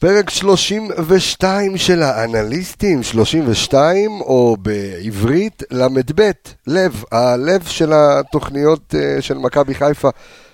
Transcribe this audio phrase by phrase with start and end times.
[0.00, 6.30] פרק 32 של האנליסטים, 32 או בעברית ל"ב,
[6.66, 10.08] לב, הלב של התוכניות אה, של מכבי חיפה.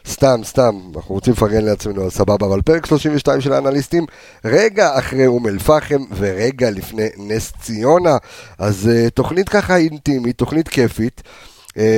[0.08, 4.06] סתם, סתם, אנחנו רוצים לפרגן לעצמנו, אז סבבה, אבל פרק 32 של האנליסטים,
[4.44, 8.16] רגע אחרי אום אל-פחם ורגע לפני נס ציונה.
[8.58, 11.22] אז uh, תוכנית ככה אינטימית, תוכנית כיפית,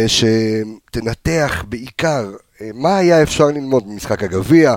[0.06, 4.74] שתנתח בעיקר אה, מה היה אפשר ללמוד במשחק הגביע,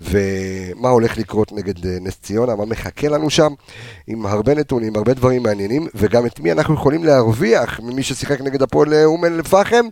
[0.00, 3.52] ומה הולך לקרות נגד אה, נס ציונה, מה מחכה לנו שם,
[4.06, 8.62] עם הרבה נתונים, הרבה דברים מעניינים, וגם את מי אנחנו יכולים להרוויח ממי ששיחק נגד
[8.62, 9.86] הפועל אה, אום אל-פחם,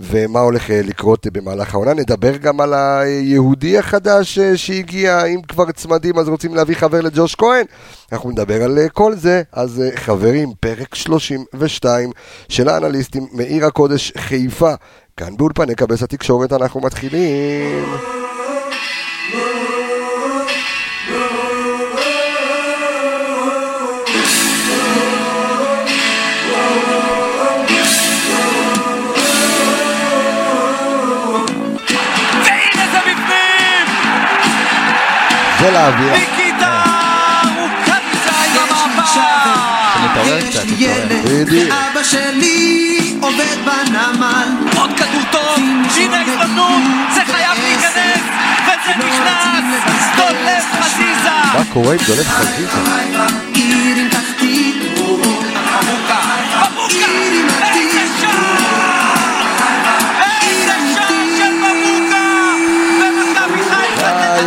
[0.00, 1.94] ומה הולך לקרות במהלך העונה.
[1.94, 7.64] נדבר גם על היהודי החדש שהגיע, אם כבר צמדים אז רוצים להביא חבר לג'וש כהן.
[8.12, 12.10] אנחנו נדבר על כל זה, אז חברים, פרק 32
[12.48, 14.74] של האנליסטים מעיר הקודש חיפה.
[15.16, 18.21] כאן באולפני קבס התקשורת אנחנו מתחילים.
[35.82, 36.12] זה לאוויר.
[36.12, 36.82] ניקיטה
[37.56, 39.02] רוקאביצה עם המעבר.
[40.04, 40.38] נתעורר.
[41.24, 41.70] בדיוק.
[41.72, 45.58] אבא שלי עובד בנמל עוד כדור טוב,
[45.96, 46.82] הנה ההזדמנות,
[47.14, 48.22] זה חייב להיכנס,
[48.64, 51.58] וזה נכנס, דולף חזיזה.
[51.58, 52.78] מה קורה עם דולף חזיזה?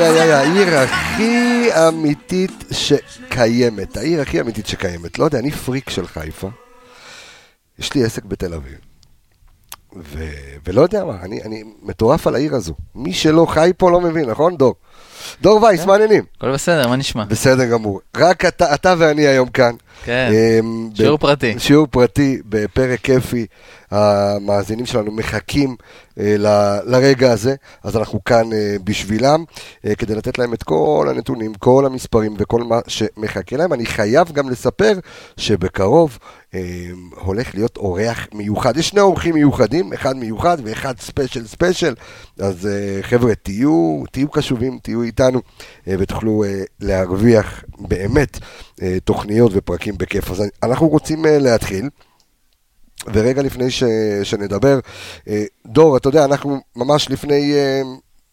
[0.05, 0.33] איי איי.
[0.33, 5.19] העיר הכי אמיתית שקיימת, העיר הכי אמיתית שקיימת.
[5.19, 6.49] לא יודע, אני פריק של חיפה.
[7.79, 8.77] יש לי עסק בתל אביב.
[10.03, 10.25] ו...
[10.67, 12.73] ולא יודע מה, אני, אני מטורף על העיר הזו.
[12.95, 14.75] מי שלא חי פה לא מבין, נכון, דור?
[15.41, 16.23] דור וייס, מעניינים.
[16.37, 17.23] הכל בסדר, מה נשמע?
[17.25, 18.01] בסדר גמור.
[18.17, 19.75] רק אתה, אתה ואני היום כאן.
[20.05, 21.55] כן, ב- שיעור פרטי.
[21.59, 23.45] שיעור פרטי בפרק כיפי.
[23.91, 25.75] המאזינים שלנו מחכים
[26.19, 29.43] אה, ל- לרגע הזה, אז אנחנו כאן אה, בשבילם,
[29.85, 33.73] אה, כדי לתת להם את כל הנתונים, כל המספרים וכל מה שמחכה להם.
[33.73, 34.99] אני חייב גם לספר
[35.37, 36.17] שבקרוב
[37.15, 38.77] הולך להיות אורח מיוחד.
[38.77, 41.95] יש שני אורחים מיוחדים, אחד מיוחד ואחד special special.
[42.39, 42.69] אז
[43.01, 45.41] חבר'ה, תהיו, תהיו קשובים, תהיו איתנו,
[45.87, 46.43] ותוכלו
[46.79, 48.39] להרוויח באמת
[49.03, 50.31] תוכניות ופרקים בכיף.
[50.31, 51.89] אז אנחנו רוצים להתחיל.
[53.13, 53.83] ורגע לפני ש,
[54.23, 54.79] שנדבר,
[55.27, 57.81] אה, דור, אתה יודע, אנחנו ממש לפני אה,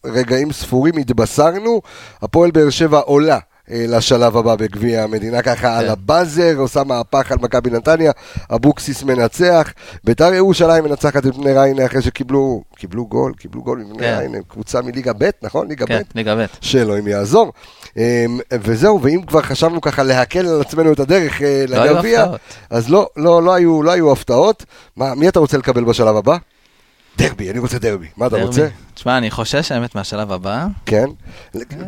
[0.05, 1.81] רגעים ספורים התבשרנו,
[2.21, 3.39] הפועל באר שבע עולה.
[3.71, 8.11] אה, לשלב הבא בגביע המדינה, ככה על הבאזר, עושה מהפך על מכבי נתניה,
[8.51, 13.99] אבוקסיס מנצח, ביתר ירושלים מנצחת את בני ריינה אחרי שקיבלו, קיבלו גול, קיבלו גול מבני
[13.99, 14.15] כן.
[14.17, 15.67] ריינה, קבוצה מליגה ב', נכון?
[15.67, 16.17] ליגה כן, ב'?
[16.17, 16.45] ליגה ב'.
[16.61, 17.51] שאלוהים יעזור.
[17.97, 22.25] אמ, וזהו, ואם כבר חשבנו ככה להקל על עצמנו את הדרך אה, לא לגביע.
[22.69, 24.65] אז לא, לא, לא היו, לא היו הפתעות.
[24.97, 26.37] מה, מי אתה רוצה לקבל בשלב הבא?
[27.17, 28.07] דרבי, אני רוצה דרבי.
[28.17, 28.43] מה אתה.
[28.43, 28.67] רוצה?
[28.93, 30.67] תשמע, אני חושש האמת מהשלב הבא.
[30.85, 31.05] כן?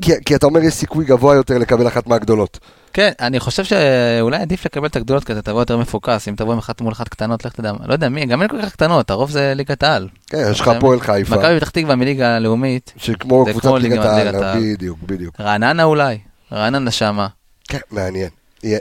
[0.02, 2.59] כי, כי אתה אומר יש סיכוי גבוה יותר לקבל אחת מהגדולות.
[2.94, 6.59] כן, אני חושב שאולי עדיף לקבל את הגדולות כזה, תבוא יותר מפוקס, אם תבוא עם
[6.59, 9.31] אחת מול אחת קטנות, לך תדע, לא יודע מי, גם אין כל כך קטנות, הרוב
[9.31, 10.08] זה ליגת העל.
[10.28, 14.35] כן, יש לך הפועל חיפה, מכבי פתח תקווה מליגה הלאומית, שכמו קבוצת ליגת העל.
[14.59, 15.41] בדיוק, בדיוק.
[15.41, 16.18] רעננה אולי,
[16.52, 17.28] רעננה שמה,
[17.68, 18.30] כן, מעניין.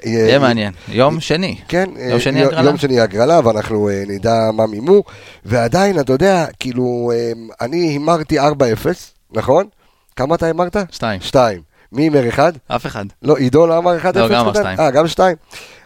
[0.04, 0.72] יהיה- מעניין.
[0.88, 2.62] יום שני, כן, יום אה, שני הגרלה.
[2.62, 5.02] יום שני הגרלה, ואנחנו אה, נדע מה מימו.
[5.44, 8.42] ועדיין, אתה יודע, כאילו, אה, אני הימרתי 4-0,
[9.32, 9.64] נכון?
[10.16, 10.76] כמה אתה הימרת?
[10.90, 11.60] שתיים, שתיים.
[11.92, 12.52] מי הימר אחד?
[12.68, 13.04] אף אחד.
[13.22, 14.04] לא, עידו לא אמר 1-0?
[14.18, 14.62] לא, גם אמר קודם?
[14.64, 14.80] שתיים.
[14.80, 15.36] אה, גם שתיים.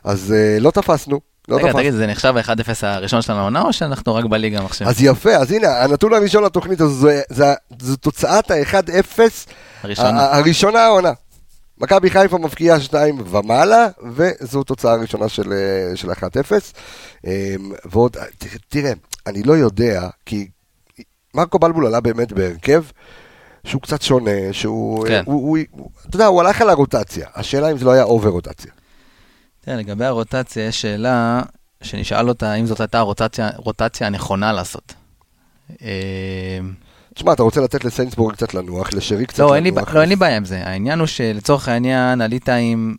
[0.05, 1.21] אז לא תפסנו.
[1.49, 1.73] לא רגע.
[1.73, 2.51] תגיד, זה נחשב ה-1-0
[2.83, 4.89] הראשון שלנו העונה, או שאנחנו רק בליגה עכשיו?
[4.89, 7.09] אז יפה, אז הנה, הנתון הראשון לתוכנית הזו,
[7.81, 9.21] זו תוצאת ה-1-0
[9.83, 10.21] הראשונה.
[10.23, 11.13] ה- הראשונה העונה.
[11.81, 16.73] מכבי חיפה מבקיעה שניים ומעלה, וזו תוצאה הראשונה של, אה, של 1-0.
[17.27, 18.25] אה, ועוד, אה,
[18.69, 18.93] תראה,
[19.27, 20.49] אני לא יודע, כי
[21.35, 22.85] מרקו בלבול עלה באמת בהרכב
[23.65, 25.23] שהוא קצת שונה, שהוא, כן.
[25.27, 27.29] הוא, הוא, הוא, אתה יודע, הוא הלך על הרוטציה.
[27.35, 28.73] השאלה אם זה לא היה אובר רוטציה.
[29.61, 31.43] תראה, לגבי הרוטציה, יש שאלה
[31.83, 34.95] שנשאל אותה, האם זאת הייתה הרוטציה הרוטציה הנכונה לעשות.
[37.19, 39.95] אה, תשמע, אתה רוצה לתת לסיינסבורג קצת לנוח, לשרי קצת לא, לנוח.
[39.95, 40.67] לא, אין לי בעיה עם זה.
[40.67, 42.97] העניין הוא שלצורך העניין עלית עם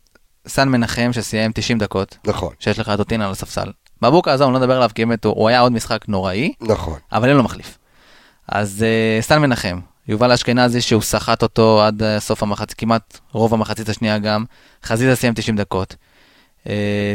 [0.47, 3.71] סן מנחם שסיים 90 דקות, נכון, שיש לך את אוטינה על הספסל.
[4.01, 6.99] מבוקה, עזוב, אני לא מדבר עליו כי באמת הוא היה עוד משחק נוראי, נכון.
[7.11, 7.77] אבל אין לו מחליף.
[8.47, 8.85] אז
[9.19, 13.89] uh, סן מנחם, יובל אשכנזי שהוא סחט אותו עד uh, סוף המחצית, כמעט רוב המחצית
[13.89, 14.45] השנייה גם,
[14.83, 15.95] חזיזה סיים 90 דקות.
[16.63, 16.69] Uh,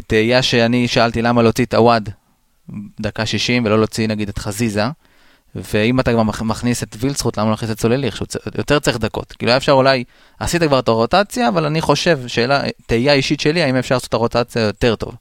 [0.06, 2.08] תהייה שאני שאלתי למה להוציא את עווד
[3.00, 4.84] דקה 60 ולא להוציא נגיד את חזיזה,
[5.54, 8.26] ואם אתה כבר מכ- מכניס את וילצחוט, למה לא להכניס את סולליך, שהוא
[8.58, 9.32] יותר צריך דקות?
[9.32, 10.04] כאילו היה אפשר אולי,
[10.40, 14.14] עשית כבר את הרוטציה, אבל אני חושב, שאלה, תהייה אישית שלי, האם אפשר לעשות את
[14.14, 15.14] הרוטציה יותר טוב.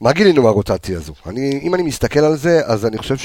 [0.00, 1.14] מה גילינו מהרוטציה הזו?
[1.26, 3.16] אני, אם אני מסתכל על זה, אז אני חושב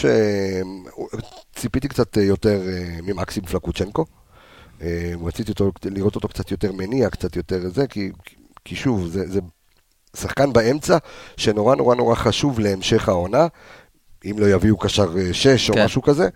[1.56, 4.06] שציפיתי קצת יותר אה, ממקסים פלקוצ'נקו.
[4.82, 8.12] אה, רציתי אותו, לראות אותו קצת יותר מניע, קצת יותר זה, כי,
[8.66, 9.40] כי שוב, זה, זה
[10.18, 10.98] שחקן באמצע
[11.38, 13.48] שנורא נורא נורא חשוב להמשך העונה,
[14.26, 15.86] אם לא יביאו קשר אה, שש או כן.
[15.86, 16.30] משהו כזה.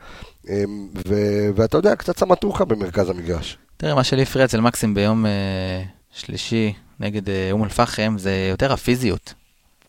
[0.50, 0.64] אה,
[1.08, 1.16] ו,
[1.56, 3.58] ואתה יודע, קצת סמטוחה במרכז המגרש.
[3.78, 8.74] תראה, מה שלי הפריע אצל מקסים ביום אה, שלישי נגד אה, אום אל-פחם, זה יותר
[8.74, 9.34] הפיזיות.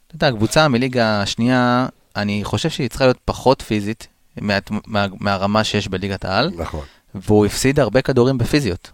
[0.06, 1.86] אתה יודע, הקבוצה מליגה השנייה,
[2.16, 4.08] אני חושב שהיא צריכה להיות פחות פיזית
[4.40, 6.84] מה, מה, מהרמה שיש בליגת העל, נכון.
[7.14, 8.90] והוא הפסיד הרבה כדורים בפיזיות.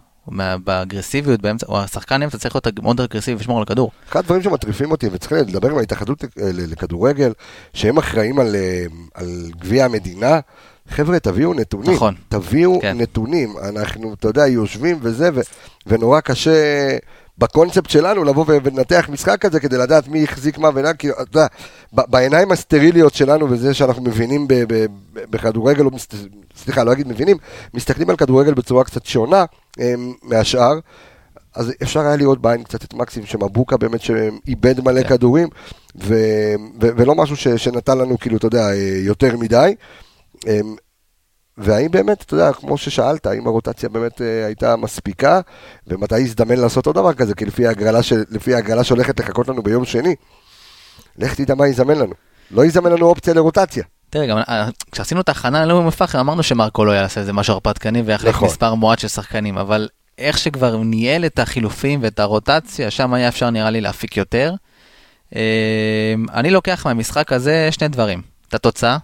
[0.63, 3.91] באגרסיביות באמצע, הוא השחקן אמצע צריך להיות מאוד אגרסיבי ולשמור על הכדור.
[4.09, 7.31] אחד הדברים שמטריפים אותי, וצריכים לדבר עם ההתאחדות ל- לכדורגל,
[7.73, 9.27] שהם אחראים על, אה, על
[9.59, 10.39] גביע המדינה,
[10.89, 11.91] חבר'ה, תביאו נתונים.
[11.93, 12.15] נכון.
[12.29, 12.97] תביאו כן.
[12.97, 13.53] נתונים.
[13.69, 15.39] אנחנו, אתה יודע, יושבים וזה, ו,
[15.87, 16.97] ונורא קשה
[17.41, 21.47] בקונספט שלנו לבוא ולנתח משחק כזה כדי לדעת מי החזיק מה ולמה, כי אתה יודע,
[21.93, 24.47] בעיניים הסטריליות שלנו וזה שאנחנו מבינים
[25.13, 25.85] בכדורגל.
[26.55, 27.37] סליחה, לא אגיד מבינים,
[27.73, 29.45] מסתכלים על כדורגל בצורה קצת שונה
[29.79, 29.93] אה,
[30.23, 30.79] מהשאר.
[31.55, 35.09] אז אפשר היה לראות בעין קצת את מקסים שמבוקה באמת שאיבד מלא כן.
[35.09, 35.47] כדורים
[35.95, 36.15] ו,
[36.81, 39.75] ו, ולא משהו ש, שנתן לנו כאילו אתה יודע אה, יותר מדי.
[41.61, 45.41] והאם באמת, אתה יודע, כמו ששאלת, האם הרוטציה באמת אה, הייתה מספיקה,
[45.87, 49.63] ומתי הזדמן לעשות עוד דבר כזה, כי לפי ההגרלה, של, לפי ההגרלה שהולכת לחכות לנו
[49.63, 50.15] ביום שני,
[51.17, 52.13] לך תדע מה יזמן לנו.
[52.51, 53.83] לא יזמן לנו אופציה לרוטציה.
[54.09, 58.01] תראה, גם אה, כשעשינו את ההכנה לאום אל-פחם, אמרנו שמרקו לא יעשה איזה משהו הרפתקני
[58.01, 58.47] ויחליף נכון.
[58.47, 59.87] מספר מועט של שחקנים, אבל
[60.17, 64.53] איך שכבר ניהל את החילופים ואת הרוטציה, שם היה אפשר נראה לי להפיק יותר.
[65.35, 68.97] אה, אני לוקח מהמשחק הזה שני דברים, את התוצאה,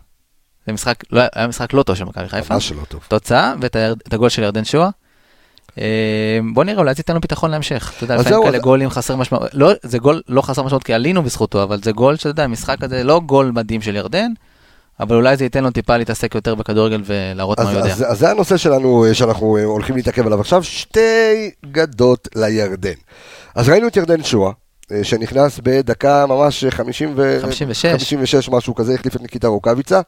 [0.67, 3.01] זה משחק, לא, היה משחק לא טוב של מכבי חיפה, ממש לא טוב.
[3.07, 4.89] תוצאה ואת הגול של ירדן שואה.
[5.77, 7.93] אה, בוא נראה, אולי זה ייתן לנו פתרון להמשך.
[7.95, 9.49] אתה יודע, לפעמים כאלה גולים חסר משמעות.
[9.53, 12.83] לא, זה גול לא חסר משמעות כי עלינו בזכותו, אבל זה גול שאתה יודע, המשחק
[12.83, 14.31] הזה לא גול מדהים של ירדן,
[14.99, 17.91] אבל אולי זה ייתן לו טיפה להתעסק יותר בכדורגל ולהראות מה הוא יודע.
[17.93, 22.97] אז, אז זה הנושא שלנו, אה, שאנחנו אה, הולכים להתעכב עליו עכשיו, שתי גדות לירדן.
[23.55, 24.53] אז ראינו את ירדן שואה, אה,
[25.03, 27.37] שנכנס בדקה ממש 50 ו...
[27.41, 27.85] 56.
[27.85, 30.01] 56, משהו כזה, החליף את ניקיטה רוקאביצה.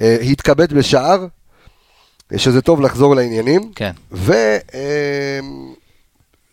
[0.00, 1.26] אה, התכבד בשער,
[2.32, 3.72] אה, שזה טוב לחזור לעניינים.
[3.74, 3.90] כן.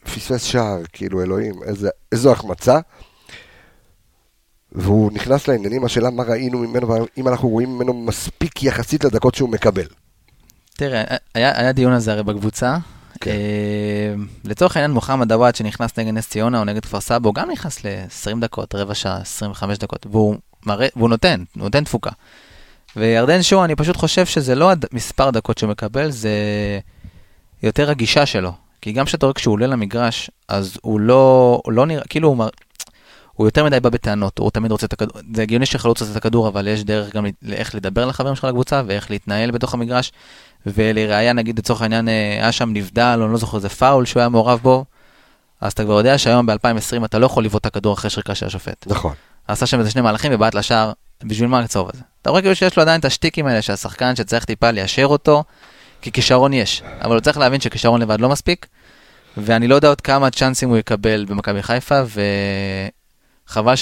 [0.06, 2.79] ופספס שער, כאילו אלוהים, איזה, איזו החמצה.
[4.71, 9.50] והוא נכנס לעניינים, השאלה מה ראינו ממנו, והאם אנחנו רואים ממנו מספיק יחסית לדקות שהוא
[9.50, 9.85] מקבל.
[10.73, 11.03] תראה,
[11.35, 12.77] היה, היה דיון על זה הרי בקבוצה.
[13.21, 13.31] כן.
[13.31, 14.13] אה,
[14.44, 17.85] לצורך העניין מוחמד עוואד שנכנס נגד נס ציונה או נגד כפר סבא, הוא גם נכנס
[17.85, 20.35] ל-20 דקות, רבע שעה, 25 דקות, והוא,
[20.65, 22.09] מראה, והוא נותן, נותן תפוקה.
[22.95, 26.29] וירדן שואה, אני פשוט חושב שזה לא מספר דקות שהוא מקבל, זה
[27.63, 28.51] יותר הגישה שלו.
[28.81, 32.38] כי גם כשאתה רואה כשהוא עולה למגרש, אז הוא לא, הוא לא נראה, כאילו הוא,
[32.38, 32.50] מר-
[33.33, 36.18] הוא יותר מדי בא בטענות, הוא תמיד רוצה את הכדור, זה הגיוני שחלוץ רוצה את
[36.18, 40.12] הכדור, אבל יש דרך גם איך לדבר לחברים שלך לקבוצה, ואיך להתנהל בתוך המגרש.
[40.65, 44.19] ולראיה, נגיד, לצורך העניין, אה, היה שם נבדל, או אני לא זוכר איזה פאול שהוא
[44.19, 44.85] היה מעורב בו,
[45.61, 48.45] אז אתה כבר יודע שהיום ב-2020 אתה לא יכול לבעוט את הכדור אחרי שריקה של
[48.45, 48.87] השופט.
[48.87, 49.13] נכון.
[49.47, 50.91] עשה שם איזה שני מהלכים ובעט לשער,
[51.23, 52.01] בשביל מה הצהוב הזה?
[52.21, 55.43] אתה רואה כאילו שיש לו עדיין את השטיקים האלה שהשחקן שצריך טיפה ליישר אותו,
[56.01, 58.67] כי כישרון יש, אבל הוא צריך להבין שכישרון לבד לא מספיק,
[59.37, 62.01] ואני לא יודע עוד כמה צ'אנסים הוא יקבל במכבי חיפה,
[63.47, 63.73] וחבל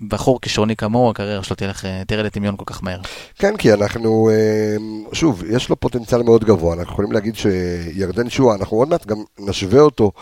[0.00, 3.00] שבחור כישרוני כמוהו, הקריירה שלו תלך, אה, תרד לטמיון כל כך מהר.
[3.38, 4.76] כן, כי אנחנו, אה,
[5.12, 9.16] שוב, יש לו פוטנציאל מאוד גבוה, אנחנו יכולים להגיד שירדן שואה, אנחנו עוד מעט גם
[9.38, 10.12] נשווה אותו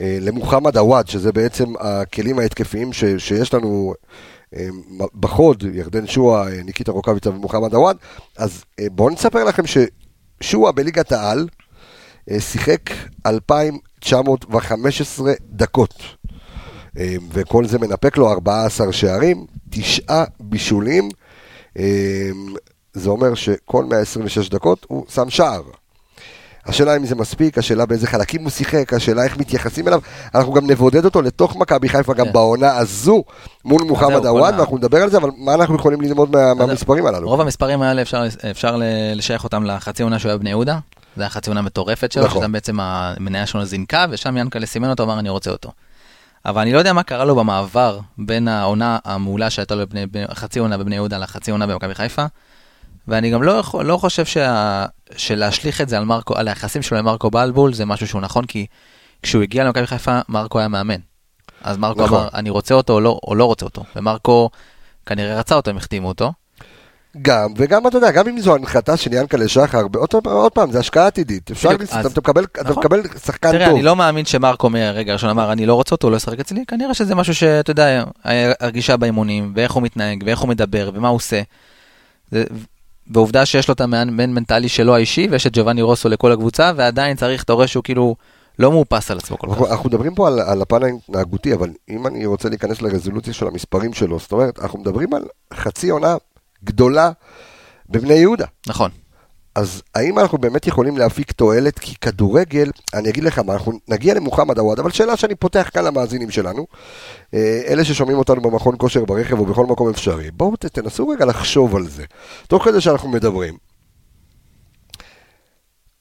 [0.00, 3.94] אה, למוחמד עוואד, שזה בעצם הכלים ההתקפיים ש, שיש לנו
[4.56, 4.68] אה,
[5.14, 7.96] בחוד, ירדן שואה, אה, ניקיטה רוקאביצה ומוחמד עוואד,
[8.36, 11.48] אז בואו נספר לכם ששואה בליגת העל
[12.38, 12.90] שיחק
[13.26, 15.94] 2,915 דקות.
[16.98, 21.08] אה, וכל זה מנפק לו 14 שערים, תשעה בישולים.
[21.78, 22.28] אה,
[22.92, 25.62] זה אומר שכל 126 דקות הוא שם שער.
[26.66, 30.00] השאלה אם זה מספיק, השאלה באיזה חלקים הוא שיחק, השאלה איך מתייחסים אליו.
[30.34, 32.32] אנחנו גם נבודד אותו לתוך מכבי חיפה גם כן.
[32.32, 33.22] בעונה הזו
[33.64, 37.28] מול מוחמד עוואד, ואנחנו נדבר על זה, אבל מה אנחנו יכולים ללמוד מה- מהמספרים הללו?
[37.28, 38.80] רוב המספרים האלה אפשר, אפשר
[39.14, 40.78] לשייך אותם לחצי עונה שהוא היה בבני יהודה.
[41.16, 42.42] זה היה חצי עונה מטורפת שלו, נכון.
[42.42, 45.70] ששם בעצם המניה שלו זינקה, ושם ינקלה סימן אותו, אמר אני רוצה אותו.
[46.44, 50.58] אבל אני לא יודע מה קרה לו במעבר בין העונה המעולה שהייתה לו בבני, חצי
[50.58, 52.24] עונה בבני יהודה לחצי עונה במכבי חיפה.
[53.08, 57.04] ואני גם לא, לא חושב שה, שלהשליך את זה על, מרקו, על היחסים שלו עם
[57.04, 58.66] מרקו בלבול זה משהו שהוא נכון, כי
[59.22, 61.00] כשהוא הגיע למכבי חיפה, מרקו היה מאמן.
[61.62, 62.18] אז מרקו נכון.
[62.18, 63.84] אמר, אני רוצה אותו או לא, או לא רוצה אותו.
[63.96, 64.50] ומרקו
[65.06, 66.32] כנראה רצה אותו, הם החתימו אותו.
[67.22, 70.78] גם, וגם אתה יודע, גם אם זו הנחתה של ינקלה שחר, עוד, עוד פעם, זה
[70.78, 71.50] השקעה עתידית.
[71.50, 72.84] אפשר, אז- אתה, מקבל, נכון.
[73.24, 73.74] שחקן תראה, טוב.
[73.74, 76.64] אני לא מאמין שמרקו מהרגע הראשון אמר, אני לא רוצה אותו, הוא לא ישחק אצלי,
[76.66, 78.04] כנראה שזה משהו שאתה יודע,
[78.60, 81.42] הרגישה באימונים, ואיך הוא מתנהג, ואיך הוא מדבר, ומה הוא עושה.
[83.10, 87.16] ועובדה שיש לו את המאמן מנטלי שלו האישי, ויש את ג'ובאני רוסו לכל הקבוצה, ועדיין
[87.16, 88.16] צריך, אתה רואה שהוא כאילו
[88.58, 89.70] לא מאופס על עצמו כל כך.
[89.70, 93.92] אנחנו מדברים פה על, על הפן ההתנהגותי, אבל אם אני רוצה להיכנס לרזולוציה של המספרים
[93.92, 95.22] שלו, זאת אומרת, אנחנו מדברים על
[95.54, 96.16] חצי עונה
[96.64, 97.10] גדולה
[97.88, 98.46] בבני יהודה.
[98.68, 98.90] נכון.
[99.54, 101.78] אז האם אנחנו באמת יכולים להפיק תועלת?
[101.78, 105.84] כי כדורגל, אני אגיד לך מה, אנחנו נגיע למוחמד עוואד, אבל שאלה שאני פותח כאן
[105.84, 106.66] למאזינים שלנו,
[107.34, 111.76] אה, אלה ששומעים אותנו במכון כושר ברכב או בכל מקום אפשרי, בואו תנסו רגע לחשוב
[111.76, 112.04] על זה.
[112.48, 113.56] תוך כדי שאנחנו מדברים,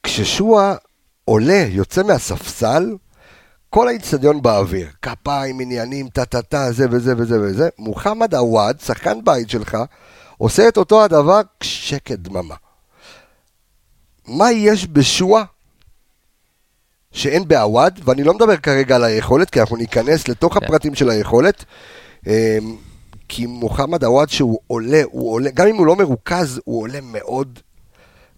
[0.03, 0.75] כששועה
[1.25, 2.95] עולה, יוצא מהספסל,
[3.69, 9.77] כל האיצטדיון באוויר, כפיים, עניינים, טה-טה-טה, זה וזה וזה וזה, מוחמד עוואד, שחקן בית שלך,
[10.39, 12.55] עושה את אותו הדבר, שקט דממה.
[14.27, 15.43] מה יש בשועה
[17.11, 20.65] שאין בעווד, ואני לא מדבר כרגע על היכולת, כי אנחנו ניכנס לתוך כן.
[20.65, 21.65] הפרטים של היכולת,
[22.27, 22.31] אמ,
[23.29, 27.59] כי מוחמד עווד שהוא עולה, הוא עולה, גם אם הוא לא מרוכז, הוא עולה מאוד,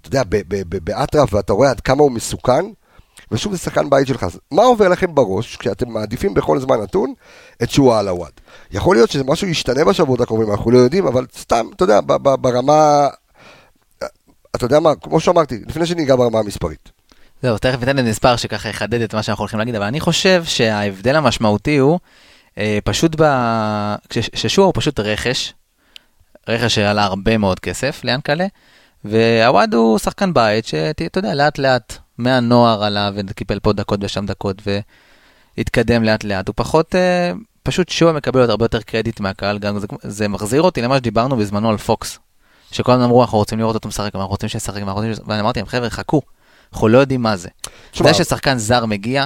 [0.01, 0.23] אתה יודע,
[0.83, 2.65] באטרף, ואתה רואה עד כמה הוא מסוכן,
[3.31, 4.25] ושוב זה שחקן בית שלך.
[4.51, 7.13] מה עובר לכם בראש כשאתם מעדיפים בכל זמן נתון
[7.63, 8.31] את שועה על עווד?
[8.71, 11.99] יכול להיות שזה משהו ישתנה בשבועות הקרובים, אנחנו לא יודעים, אבל סתם, אתה יודע,
[12.41, 13.07] ברמה...
[14.55, 16.91] אתה יודע מה, כמו שאמרתי, לפני שניגע ברמה המספרית.
[17.41, 20.43] זהו, תכף ניתן את מספר שככה יחדד את מה שאנחנו הולכים להגיד, אבל אני חושב
[20.45, 21.99] שההבדל המשמעותי הוא
[22.57, 23.23] אה, פשוט ב...
[24.35, 25.53] ששועה הוא פשוט רכש,
[26.47, 28.45] רכש שעלה הרבה מאוד כסף ליאנקלה,
[29.05, 34.61] ועווד הוא שחקן בית שאתה יודע, לאט לאט מהנוער עלה וקיבל פה דקות ושם דקות
[35.57, 37.31] והתקדם לאט לאט, הוא פחות, אה,
[37.63, 41.69] פשוט שועה מקבל הרבה יותר קרדיט מהקהל, גם זה, זה מחזיר אותי למה שדיברנו בזמנו
[41.69, 42.19] על פוקס,
[42.71, 45.39] שכל הזמן אמרו אנחנו רוצים לראות אותו משחק, אנחנו רוצים שישחק, אנחנו רוצים שישחק", ואני
[45.39, 46.21] אמרתי להם חבר'ה חכו,
[46.73, 47.49] אנחנו לא יודעים מה זה.
[47.95, 49.25] זה ששחקן זר מגיע,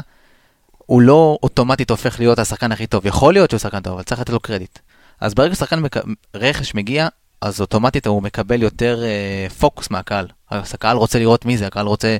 [0.85, 3.05] הוא לא אוטומטית הופך להיות השחקן הכי טוב.
[3.05, 4.79] יכול להיות שהוא שחקן טוב, אבל צריך לתת לו קרדיט.
[5.21, 5.95] אז ברגע ששחקן מק...
[6.35, 7.07] רכש מגיע,
[7.41, 10.27] אז אוטומטית הוא מקבל יותר אה, פוקוס מהקהל.
[10.49, 12.17] אז הקהל רוצה לראות מי זה, הקהל רוצה...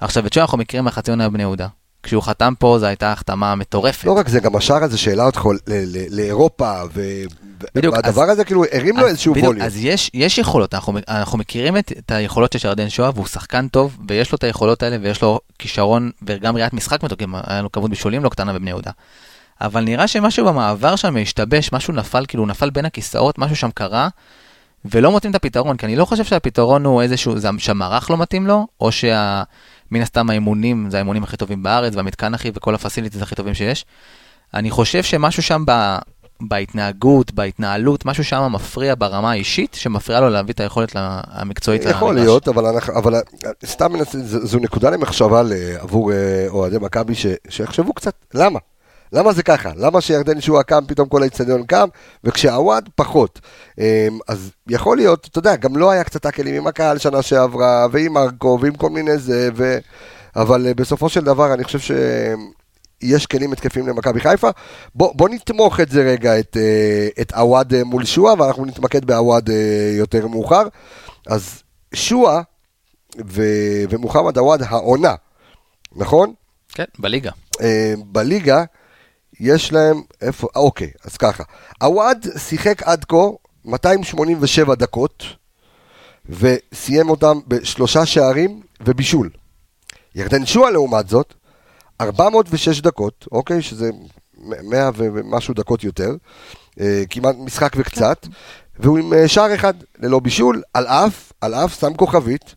[0.00, 1.66] עכשיו, את שו אנחנו מכירים מהחצי עונה בבני יהודה.
[2.02, 4.04] כשהוא חתם פה, זו הייתה החתמה מטורפת.
[4.04, 5.42] לא רק זה, גם השער הזה שהעלה אותך
[6.10, 7.22] לאירופה, ו-
[7.74, 9.66] בדיוק, והדבר אז- הזה כאילו הרים לו איזשהו בדיוק, ווליום.
[9.66, 13.68] אז יש, יש יכולות, אנחנו, אנחנו מכירים את, את היכולות של ירדן שואה, והוא שחקן
[13.68, 17.72] טוב, ויש לו את היכולות האלה, ויש לו כישרון, וגם ראיית משחק מתוקים, היה לו
[17.72, 18.90] כמות בישולים לא קטנה בבני יהודה.
[19.60, 23.70] אבל נראה שמשהו במעבר שם השתבש, משהו נפל, כאילו הוא נפל בין הכיסאות, משהו שם
[23.74, 24.08] קרה,
[24.84, 28.66] ולא מוצאים את הפתרון, כי אני לא חושב שהפתרון הוא איזשהו, שהמערך לא מתאים לו,
[28.80, 28.90] או
[29.88, 33.84] שמן הסתם האימונים, זה האימונים הכי טובים בארץ, והמתקן הכי, וכל הפסיליטיז הכי טובים שיש.
[34.54, 35.96] אני חושב שמשהו שם ב,
[36.40, 42.26] בהתנהגות, בהתנהלות, משהו שם מפריע ברמה האישית, שמפריע לו להביא את היכולת המקצועית יכול למגרש.
[42.26, 43.14] להיות, אבל, אנחנו, אבל
[43.66, 45.42] סתם זו, זו נקודה למחשבה
[45.78, 47.14] עבור אה, אוהדי מכבי,
[47.48, 48.58] שיחשבו קצת, למה?
[49.12, 49.70] למה זה ככה?
[49.76, 51.88] למה שירדן שועה קם, פתאום כל האיצטדיון קם,
[52.24, 53.40] וכשהוואד פחות.
[53.80, 57.86] אה, אז יכול להיות, אתה יודע, גם לא היה קצת הכלים עם הקהל שנה שעברה,
[57.92, 59.78] ועם מרקו, ועם כל מיני זה, ו...
[60.36, 61.90] אבל אה, בסופו של דבר, אני חושב ש...
[63.02, 64.50] יש כלים התקפיים למכבי חיפה.
[64.94, 69.04] בוא, בוא נתמוך את זה רגע, את, אה, את עווד אה, מול שועה, ואנחנו נתמקד
[69.04, 69.50] בעווד
[69.98, 70.62] יותר מאוחר.
[71.26, 71.62] אז
[71.94, 72.40] שועה
[73.26, 75.14] ו- ומוחמד עווד העונה,
[75.96, 76.32] נכון?
[76.68, 77.30] כן, בליגה.
[77.60, 78.64] אה, בליגה
[79.40, 81.44] יש להם, איפה, אה, אוקיי, אז ככה.
[81.80, 83.16] עווד שיחק עד כה
[83.64, 85.24] 287 דקות,
[86.28, 89.30] וסיים אותם בשלושה שערים ובישול.
[90.14, 91.34] ירדן שועה לעומת זאת,
[92.00, 93.90] 406 דקות, אוקיי, שזה
[94.38, 96.10] 100 ומשהו דקות יותר,
[96.80, 98.26] אה, כמעט משחק וקצת,
[98.78, 102.54] והוא עם אה, שער אחד ללא בישול, על אף, על אף, שם כוכבית,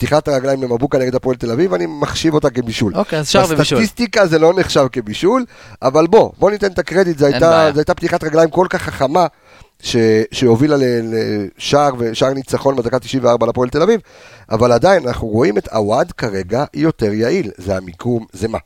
[0.00, 2.96] פתיחת הרגליים למבוקה נגד הפועל תל אביב, אני מחשיב אותה כבישול.
[2.96, 3.78] אוקיי, אז שער ובישול.
[3.78, 5.44] בסטטיסטיקה זה לא נחשב כבישול,
[5.82, 9.26] אבל בוא, בוא ניתן את הקרדיט, זו הייתה, הייתה פתיחת רגליים כל כך חכמה,
[9.82, 9.96] ש,
[10.32, 14.00] שהובילה לשער ושער ניצחון בדקה 94 לפועל תל אביב,
[14.50, 18.58] אבל עדיין אנחנו רואים את עווד כרגע יותר יעיל, זה המיקום, זה מה?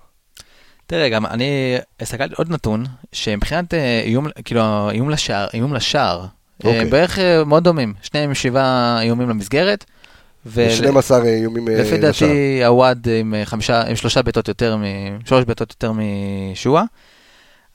[0.87, 6.71] תראה, גם אני הסתכלתי עוד נתון, שמבחינת אה, איום, כאילו, איום לשער, איום לשער, אה,
[6.71, 6.85] אוקיי.
[6.85, 9.85] בערך אה, מאוד דומים, שניהם שבעה איומים למסגרת.
[10.47, 12.29] ו- 12 איומים אה, לפי לשער.
[12.29, 16.85] דעתי הוואד עם, אה, חמישה, עם שלושה בעיטות יותר, מ- שלוש בעיטות יותר משועה.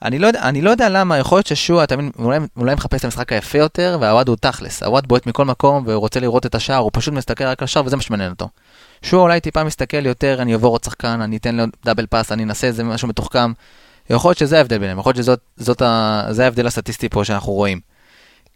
[0.02, 3.32] אני לא, אני לא יודע למה, יכול להיות ששועה תמיד אולי, אולי מחפש את המשחק
[3.32, 4.82] היפה יותר, והוואד הוא תכלס.
[4.82, 7.86] הוואד בועט מכל מקום והוא רוצה לראות את השער, הוא פשוט מסתכל רק על השער
[7.86, 8.48] וזה מה שמעניין אותו.
[9.02, 12.42] שועה אולי טיפה מסתכל יותר, אני אעבור עוד שחקן, אני אתן לו דאבל פאס, אני
[12.42, 13.52] אנסה איזה משהו מתוחכם.
[14.10, 15.40] יכול להיות שזה ההבדל ביניהם, יכול להיות
[16.30, 17.80] שזה ההבדל הסטטיסטי פה שאנחנו רואים.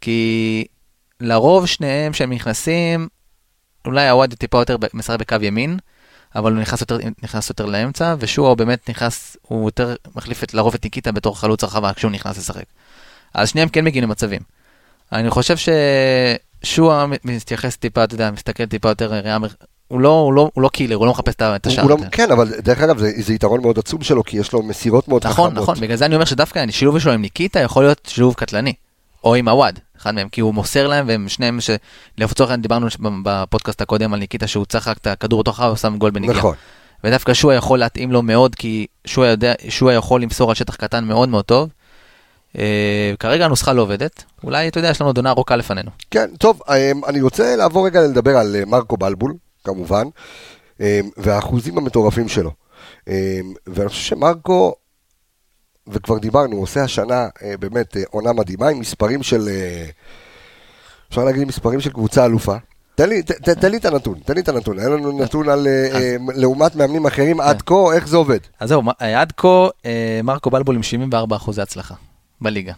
[0.01, 0.65] כי
[1.21, 3.09] לרוב שניהם שהם נכנסים,
[3.87, 5.79] אולי הוואד טיפה יותר משחק בקו ימין,
[6.35, 10.75] אבל הוא נכנס יותר, נכנס יותר לאמצע, ושועה באמת נכנס, הוא יותר מחליף את, לרוב
[10.75, 12.65] את ניקיטה בתור חלוץ הרחבה כשהוא נכנס לשחק.
[13.35, 14.41] אז שניהם כן מגיעים למצבים.
[15.13, 15.55] אני חושב
[16.63, 19.49] ששועה מתייחס טיפה, אתה יודע, מסתכל טיפה יותר ראייה, מר-
[19.89, 21.85] הוא לא, הוא לא, הוא לא קילר, הוא לא מחפש את הוא- השער.
[21.85, 24.63] הוא לא- כן, אבל דרך אגב, זה זה יתרון מאוד עצום שלו, כי יש לו
[24.63, 25.37] מסירות מאוד חכמות.
[25.53, 28.73] נכון, נכון, בגלל זה אני אומר שדווקא השילוב שלו עם ניקיטה יכול להיות שילוב קטלני.
[29.25, 31.71] או עם הוואד, אחד מהם, כי הוא מוסר להם, והם שניהם, ש...
[32.19, 32.87] לצורך העניין דיברנו
[33.23, 36.39] בפודקאסט הקודם על ניקיטה, שהוא צריך רק את הכדור הרחבה, הוא שם גול בנגיעה.
[36.39, 36.55] נכון.
[37.05, 41.05] ודווקא שועה יכול להתאים לו מאוד, כי שועה יודע, שועה יכול למסור על שטח קטן
[41.05, 41.69] מאוד מאוד טוב.
[42.59, 45.91] אה, כרגע הנוסחה לא עובדת, אולי, אתה יודע, יש לנו עוד עונה ארוכה לפנינו.
[46.11, 49.35] כן, טוב, אמ, אני רוצה לעבור רגע לדבר על אה, מרקו בלבול,
[49.65, 50.05] כמובן,
[50.81, 52.51] אמ, והאחוזים המטורפים שלו.
[53.67, 54.75] ואני חושב שמרקו,
[55.89, 59.85] וכבר דיברנו, הוא עושה השנה אה, באמת אה, עונה מדהימה עם מספרים של, אה,
[61.09, 62.57] אפשר להגיד מספרים של קבוצה אלופה.
[62.95, 65.49] תן לי, ת, ת, תן לי את הנתון, תן לי את הנתון, אין לנו נתון
[65.49, 66.03] על, אז-
[66.35, 68.39] לעומת מאמנים אחרים עד כה, איך זה עובד?
[68.61, 69.69] אז זהו, עד כה,
[70.25, 71.95] מרקו בלבול עם 74 אחוזי הצלחה
[72.41, 72.73] בליגה.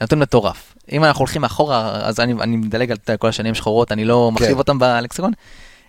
[0.00, 0.74] נתון מטורף.
[0.92, 4.58] אם אנחנו הולכים אחורה, אז אני, אני מדלג על כל השנים שחורות, אני לא מחשיב
[4.58, 5.32] אותם באלכסיקון.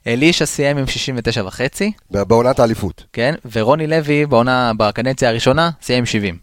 [0.07, 3.03] אלישע סיים עם 69 וחצי, בעונת האליפות.
[3.13, 6.37] כן, ורוני לוי בעונה, בקדנציה הראשונה, סיים עם 70.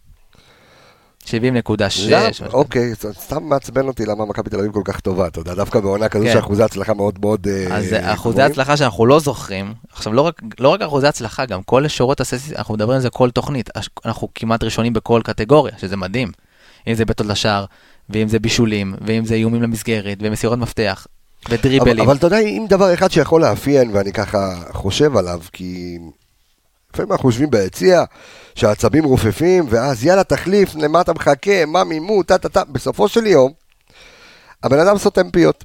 [1.25, 1.33] 70.6.
[1.35, 2.29] למה?
[2.29, 2.57] משהו כזה.
[2.57, 6.09] אוקיי, סתם מעצבן אותי למה מכבי תל אביב כל כך טובה, אתה יודע, דווקא בעונה
[6.09, 6.33] כזו כן.
[6.33, 8.43] שאחוזי הצלחה מאוד מאוד אה, אז אה, אחוזי.
[8.43, 12.57] הצלחה שאנחנו לא זוכרים, עכשיו לא רק, לא רק אחוזי הצלחה, גם כל שורות הססי,
[12.57, 13.71] אנחנו מדברים על זה כל תוכנית,
[14.05, 16.33] אנחנו כמעט ראשונים בכל קטגוריה, שזה מדהים.
[16.89, 17.65] אם זה בעיטות לשער,
[18.11, 21.07] ואם זה בישולים, ואם זה איומים למסגרת, ומסירות מפתח,
[21.49, 21.99] ודריבלים.
[21.99, 25.99] אבל, אבל אתה יודע, אם דבר אחד שיכול לאפיין, ואני ככה חושב עליו, כי
[26.93, 28.05] לפעמים אנחנו יושבים ביציע,
[28.55, 33.27] שהעצבים רופפים, ואז יאללה תחליף, למה אתה מחכה, מה מימו, טה טה טה, בסופו של
[33.27, 33.53] יום,
[34.63, 35.65] הבן אדם סותם פיות.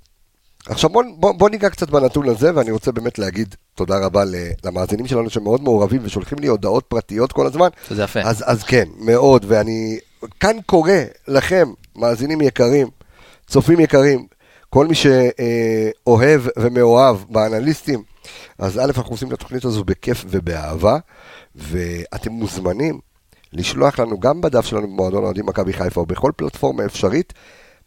[0.70, 4.24] עכשיו בוא, בוא, בוא ניגע קצת בנתון הזה, ואני רוצה באמת להגיד תודה רבה
[4.63, 7.68] למאזינים שלנו שמאוד מעורבים ושולחים לי הודעות פרטיות כל הזמן.
[7.89, 8.20] שזה יפה.
[8.22, 10.00] אז, אז כן, מאוד, ואני
[10.39, 10.92] כאן קורא
[11.27, 12.88] לכם, מאזינים יקרים,
[13.48, 14.25] צופים יקרים,
[14.74, 18.03] כל מי שאוהב ומאוהב באנליסטים,
[18.59, 20.98] אז א', אנחנו עושים את התוכנית הזו בכיף ובאהבה,
[21.55, 23.00] ואתם מוזמנים
[23.53, 27.33] לשלוח לנו גם בדף שלנו במועדון אוהדים מכבי חיפה או בכל פלטפורמה אפשרית,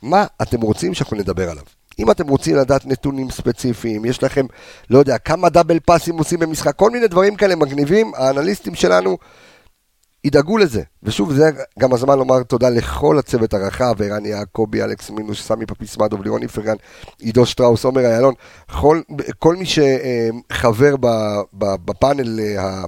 [0.02, 1.64] מה אתם רוצים שאנחנו נדבר עליו.
[1.98, 4.46] אם אתם רוצים לדעת נתונים ספציפיים, יש לכם,
[4.90, 9.18] לא יודע, כמה דאבל פאסים עושים במשחק, כל מיני דברים כאלה מגניבים, האנליסטים שלנו
[10.26, 10.82] ידאגו לזה.
[11.02, 16.22] ושוב, זה גם הזמן לומר תודה לכל הצוות הרחב, ערן יעקבי, אלכס מינוס, סמי פפיסמדוב,
[16.22, 16.74] לירון איפרגן,
[17.18, 18.34] עידו שטראוס, עומר איילון,
[18.80, 19.00] כל,
[19.38, 21.06] כל מי שחבר ב,
[21.52, 22.84] בפאנל אה,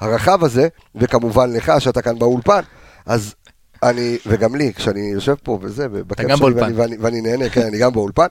[0.00, 2.60] הרחב הזה, וכמובן לך שאתה כאן באולפן,
[3.06, 3.34] אז
[3.82, 6.52] אני, וגם לי, כשאני יושב פה וזה, בכיף גם שלי.
[6.54, 8.26] ואני, ואני, ואני נהנה, כן, אני גם באולפן,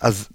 [0.00, 0.28] אז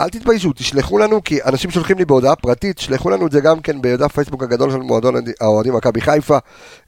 [0.00, 3.60] אל תתביישו, תשלחו לנו, כי אנשים שולחים לי בהודעה פרטית, שלחו לנו את זה גם
[3.60, 6.38] כן בדף פייסבוק הגדול של מועדון האוהדים מכבי חיפה,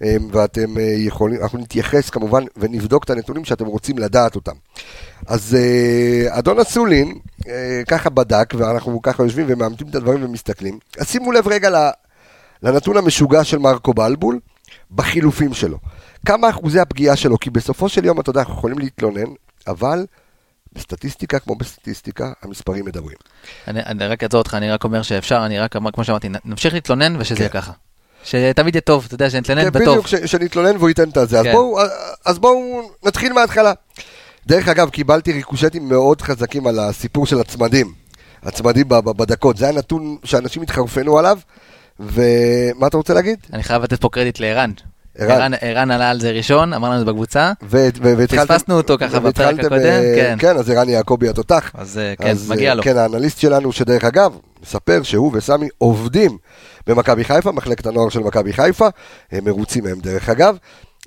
[0.02, 4.54] אה, ואתם אה, יכולים, אנחנו נתייחס כמובן ונבדוק את הנתונים שאתם רוצים לדעת אותם.
[5.26, 10.78] אז אה, אדון אסולין, אה, ככה בדק, ואנחנו ככה יושבים ומאמתים את הדברים ומסתכלים.
[10.98, 11.90] אז שימו לב רגע
[12.62, 14.38] לנתון המשוגע של מרקו בלבול,
[14.90, 15.78] בחילופים שלו.
[16.26, 19.30] כמה אחוזי הפגיעה שלו, כי בסופו של יום, אתה יודע, אנחנו יכולים להתלונן,
[19.66, 20.06] אבל
[20.72, 23.16] בסטטיסטיקה כמו בסטטיסטיקה, המספרים מדברים.
[23.68, 27.16] אני, אני רק אעצור אותך, אני רק אומר שאפשר, אני רק, כמו שאמרתי, נמשיך להתלונן
[27.20, 27.40] ושזה כן.
[27.42, 27.72] יהיה ככה.
[28.24, 29.88] שתמיד יהיה טוב, אתה יודע, שנתלונן כן, בטוב.
[29.88, 31.16] בדיוק, ש- שנתלונן והוא ייתן את.
[31.18, 31.52] אז כן.
[31.52, 31.78] בואו,
[32.24, 33.72] אז בואו נתחיל מההתחלה.
[34.46, 37.92] דרך אגב, קיבלתי ריקושטים מאוד חזקים על הסיפור של הצמדים.
[38.42, 39.56] הצמדים בדקות.
[39.56, 41.38] זה היה נתון שאנשים התחרפנו עליו,
[42.00, 43.38] ומה אתה רוצה להגיד?
[43.52, 44.70] אני חייב לתת פה קרדיט לערן.
[45.18, 45.90] ערן.
[45.90, 47.52] עלה על זה ראשון, אמר לנו את זה בקבוצה,
[48.28, 50.36] פספסנו אותו ככה בפרק הקודם, אה, כן.
[50.38, 51.70] כן, אז ערן יעקבי התותח.
[51.74, 52.82] אז אה, כן, אז, מגיע אה, לו.
[52.82, 56.38] כן, האנליסט שלנו, שדרך אגב, מספר שהוא וסמי עובדים
[56.86, 58.88] במכבי חיפה, מחלקת הנוער של מכבי חיפה,
[59.32, 60.56] הם מרוצים מהם דרך אגב.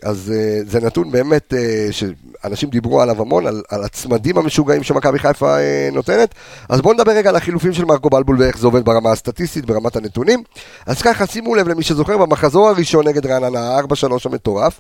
[0.06, 5.20] אז אה, זה נתון באמת אה, שאנשים דיברו עליו המון, על, על הצמדים המשוגעים שמכבי
[5.20, 6.36] חיפה אה, נותנת.
[6.70, 9.96] אז בואו נדבר רגע על החילופים של מרקו בלבול ואיך זה עובד ברמה הסטטיסטית, ברמת
[9.96, 10.44] הנתונים.
[10.86, 14.80] אז ככה, שימו לב למי שזוכר, במחזור הראשון נגד רעננה, ה-4-3 המטורף,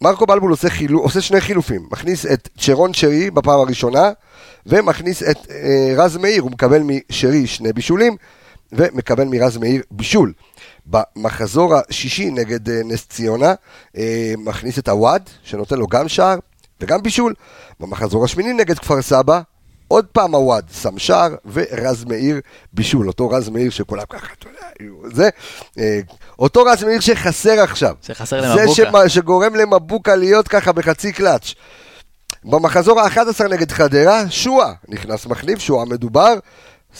[0.00, 4.10] מרקו בלבול עושה, חילו, עושה שני חילופים, מכניס את צ'רון שרי בפעם הראשונה,
[4.66, 8.16] ומכניס את אה, רז מאיר, הוא מקבל משרי שני בישולים,
[8.72, 10.32] ומקבל מרז מאיר בישול.
[10.86, 13.54] במחזור השישי נגד אה, נס ציונה,
[13.96, 16.38] אה, מכניס את הוואד, שנותן לו גם שער
[16.80, 17.34] וגם בישול.
[17.80, 19.40] במחזור השמיני נגד כפר סבא,
[19.88, 22.40] עוד פעם הוואד שם שער, ורז מאיר
[22.72, 23.08] בישול.
[23.08, 25.28] אותו רז מאיר שכולם ככה, אתה יודע, זה,
[25.78, 26.00] אה,
[26.38, 27.94] אותו רז מאיר שחסר עכשיו.
[28.02, 28.74] שחסר זה למבוקה.
[28.74, 31.54] שמה- שגורם למבוקה להיות ככה בחצי קלאץ'.
[32.44, 36.34] במחזור ה-11 נגד חדרה, שועה נכנס מחליף, שועה מדובר,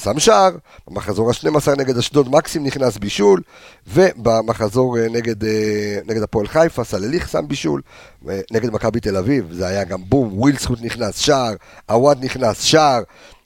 [0.02, 0.50] שם שער.
[0.88, 3.42] במחזור ה-12 נגד אשדוד, מקסים נכנס בישול.
[3.86, 7.82] ובמחזור אה, נגד, אה, נגד הפועל חיפה, סלליך שם בישול.
[8.28, 11.54] אה, נגד מכבי תל אביב, זה היה גם בום, ווילסקוט נכנס, שער,
[11.86, 13.02] עווד נכנס, שער.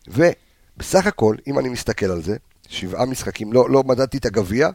[0.09, 2.37] ובסך הכל, אם אני מסתכל על זה,
[2.69, 4.69] שבעה משחקים, לא, לא מדדתי את הגביע,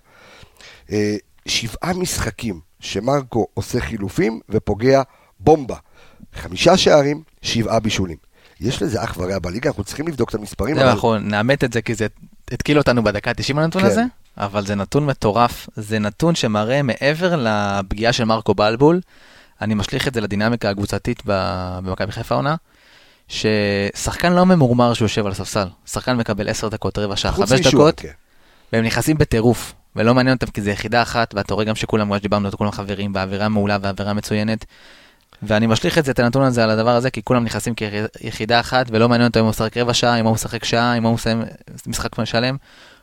[1.45, 5.01] שבעה משחקים שמרקו עושה חילופים ופוגע
[5.39, 5.75] בומבה.
[6.33, 8.24] חמישה שערים, שבעה בישולים.
[8.61, 10.77] יש לזה אח ורע בליגה, אנחנו צריכים לבדוק את המספרים.
[10.77, 12.07] אבל- אנחנו נאמת את זה כי זה
[12.51, 13.87] התקיל אותנו בדקה ה-90 הנתון כן.
[13.87, 14.03] הזה,
[14.37, 19.01] אבל זה נתון מטורף, זה נתון שמראה מעבר לפגיעה של מרקו בלבול,
[19.61, 22.55] אני משליך את זה לדינמיקה הקבוצתית במכבי חיפה העונה,
[23.27, 27.59] ששחקן לא ממורמר שהוא יושב על הספסל, שחקן מקבל 10 דקות, רבע שעה, חוץ 5
[27.59, 28.09] משועה, דקות, כן.
[28.73, 32.17] והם נכנסים בטירוף, ולא מעניין אותם כי זה יחידה אחת, ואתה רואה גם שכולם, כמו
[32.17, 34.65] שדיברנו, כולם חברים, באווירה מעולה והאווירה מצוינת.
[35.47, 38.85] ואני משליך את זה, את הנתון הזה על הדבר הזה, כי כולם נכנסים כיחידה אחת,
[38.89, 41.43] ולא מעניין אותם אם הוא משחק רבע שעה, אם הוא משחק שעה, אם הוא מסיים
[41.87, 42.57] משחק שלם.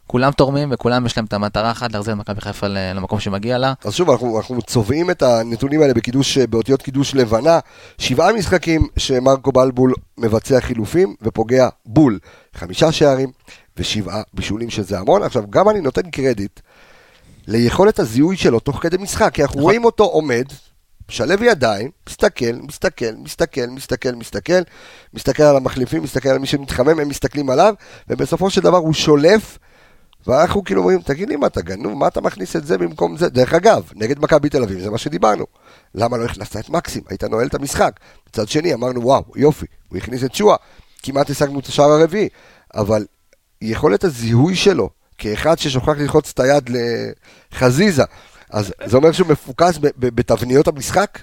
[0.07, 3.72] כולם תורמים וכולם יש להם את המטרה אחת, להחזיר את מכבי חיפה למקום שמגיע לה.
[3.85, 7.59] אז שוב, אנחנו, אנחנו צובעים את הנתונים האלה בקידוש, באותיות קידוש לבנה.
[7.98, 12.18] שבעה משחקים שמרקו בלבול מבצע חילופים ופוגע בול.
[12.55, 13.31] חמישה שערים
[13.76, 15.22] ושבעה בישולים שזה המון.
[15.22, 16.61] עכשיו, גם אני נותן קרדיט
[17.46, 19.62] ליכולת הזיהוי שלו תוך כדי משחק, כי אנחנו נכון.
[19.62, 20.44] רואים אותו עומד,
[21.12, 24.62] שלב ידיים, מסתכל, מסתכל, מסתכל, מסתכל, מסתכל,
[25.14, 27.75] מסתכל על המחליפים, מסתכל על מי שמתחמם, הם מסתכלים עליו,
[28.09, 29.59] ובסופו של דבר הוא שולף
[30.27, 33.29] ואנחנו כאילו אומרים, תגיד לי מה אתה גנוב, מה אתה מכניס את זה במקום זה?
[33.29, 35.44] דרך אגב, נגד מכבי תל אביב, זה מה שדיברנו.
[35.94, 37.03] למה לא הכנסת את מקסים?
[37.09, 38.01] היית נועל את המשחק.
[38.29, 40.57] מצד שני, אמרנו, וואו, יופי, הוא הכניס את שועה,
[41.03, 42.29] כמעט השגנו את השער הרביעי,
[42.75, 43.07] אבל
[43.62, 46.70] יכולת הזיהוי שלו, כאחד ששוכח ללחוץ את היד
[47.53, 48.05] לחזיזה,
[48.52, 51.18] אז זה אומר שהוא מפוקס בתבניות המשחק?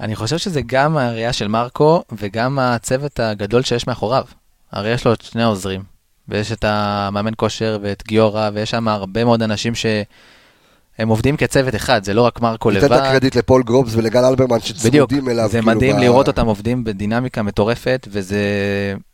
[0.00, 4.24] אני חושב שזה גם הראייה של מרקו וגם הצוות הגדול שיש מאחוריו.
[4.72, 5.82] הרי יש לו את שני העוזרים,
[6.28, 12.04] ויש את המאמן כושר ואת גיורא, ויש שם הרבה מאוד אנשים שהם עובדים כצוות אחד,
[12.04, 13.00] זה לא רק מרקו ניתן את לבד.
[13.02, 15.48] הקרדיט לפול גרובס ולגל אלברמן בדיוק, שצמודים אליו.
[15.48, 18.40] זה כאילו, מדהים ב- לראות אותם עובדים בדינמיקה מטורפת, וזה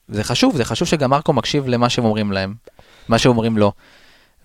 [0.08, 2.54] זה חשוב, זה חשוב שגם מרקו מקשיב למה שהם אומרים להם,
[3.08, 3.72] מה שהם אומרים לו.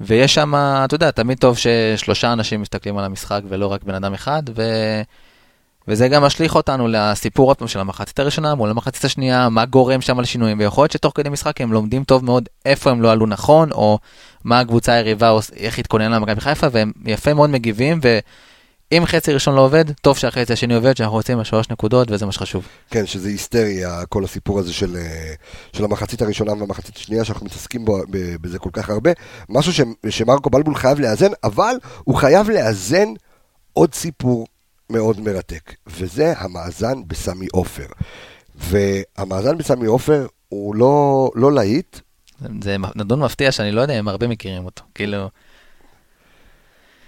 [0.04, 4.14] ויש שם, אתה יודע, תמיד טוב ששלושה אנשים מסתכלים על המשחק ולא רק בן אדם
[4.14, 4.64] אחד, ו...
[5.88, 10.02] וזה גם משליך אותנו לסיפור עוד פעם של המחצית הראשונה מול המחצית השנייה, מה גורם
[10.02, 13.26] שם לשינויים, ויכול להיות שתוך כדי משחק הם לומדים טוב מאוד איפה הם לא עלו
[13.26, 14.00] נכון, או
[14.44, 18.00] מה הקבוצה היריבה, או איך התכונן למכבי חיפה, והם יפה מאוד מגיבים,
[18.92, 22.26] ואם חצי ראשון לא עובד, טוב שהחצי השני עובד, שאנחנו יוצאים על שלוש נקודות, וזה
[22.26, 22.68] מה שחשוב.
[22.90, 25.34] כן, שזה היסטריה, כל הסיפור הזה של, אה,
[25.74, 27.98] של המחצית הראשונה והמחצית השנייה, שאנחנו מתעסקים בו,
[28.42, 29.12] בזה כל כך הרבה.
[29.50, 33.08] משהו ש, שמרקו בלבול חייב לאזן, אבל הוא חייב לאזן
[33.74, 34.48] עוד סיפור
[34.90, 37.88] מאוד מרתק, וזה המאזן בסמי עופר.
[38.56, 42.00] והמאזן בסמי עופר הוא לא, לא להיט,
[42.64, 44.84] זה נתון מפתיע שאני לא יודע אם הרבה מכירים אותו.
[44.96, 45.30] כאילו,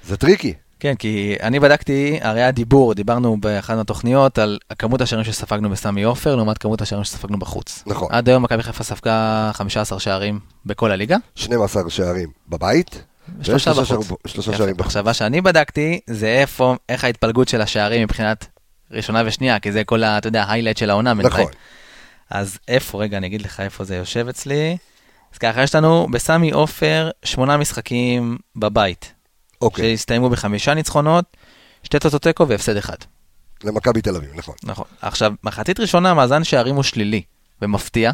[0.08, 0.54] זה טריקי.
[0.84, 6.04] כן, כי אני בדקתי, הרי היה דיבור, דיברנו באחת מהתוכניות על כמות השערים שספגנו בסמי
[6.04, 7.84] עופר לעומת כמות השערים שספגנו בחוץ.
[7.88, 8.08] נכון.
[8.12, 13.04] עד היום מכבי חיפה ספגה 15 שערים בכל הליגה, 12 שערים בבית,
[13.40, 14.12] ושלושה בחוץ.
[14.28, 14.58] שלושה.
[14.58, 14.88] שערים בחוץ.
[14.88, 18.48] עכשיו, מה שאני בדקתי, זה איפה, איך ההתפלגות של השערים מבחינת
[18.92, 20.18] ראשונה ושנייה, כי זה כל ה...
[20.18, 21.14] אתה יודע, ההיילייט של העונה.
[21.14, 21.52] נכון.
[22.30, 24.78] אז איפה, רגע, אני אגיד לך איפה זה יושב אצלי.
[25.34, 29.14] אז ככה, יש לנו בסמי עופר שמונה משחקים בבית,
[29.64, 31.26] אוקיי, שהסתיימו בחמישה ניצחונות,
[31.84, 32.98] שתי תוצאות תיקו והפסד אחד.
[33.64, 34.56] למכבי תל אביב, נכון.
[34.64, 34.86] נכון.
[35.02, 37.22] עכשיו, מחצית ראשונה, מאזן שערים הוא שלילי,
[37.62, 38.12] ומפתיע.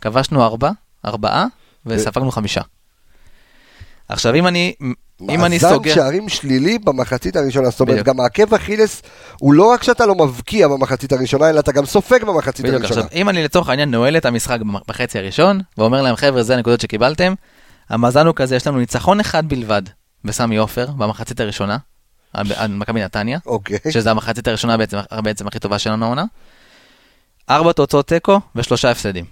[0.00, 0.70] כבשנו ארבע,
[1.04, 1.46] ארבעה,
[1.86, 2.60] וספגנו חמישה.
[4.08, 5.94] עכשיו, אם אני, אם אני מאזן סוגר...
[5.94, 8.04] שערים שלילי במחצית הראשונה, זאת אומרת.
[8.04, 9.02] גם העקב אכילס
[9.40, 13.00] הוא לא רק שאתה לא מבקיע במחצית הראשונה, אלא אתה גם סופג במחצית בדיוק, הראשונה.
[13.00, 16.80] עכשיו, אם אני לצורך העניין נועל את המשחק בחצי הראשון, ואומר להם, חבר'ה, זה הנקודות
[16.80, 17.34] שקיבלתם,
[17.90, 19.82] המאזן הוא כזה, יש לנו ניצחון אחד בלבד
[20.24, 21.76] בסמי עופר, במחצית הראשונה,
[22.34, 26.24] על מכבי נתניה, אוקיי, שזה המחצית הראשונה בעצם, בעצם הכי טובה שלנו העונה.
[27.50, 29.24] ארבע תוצאות תיקו ושלושה הפסדים.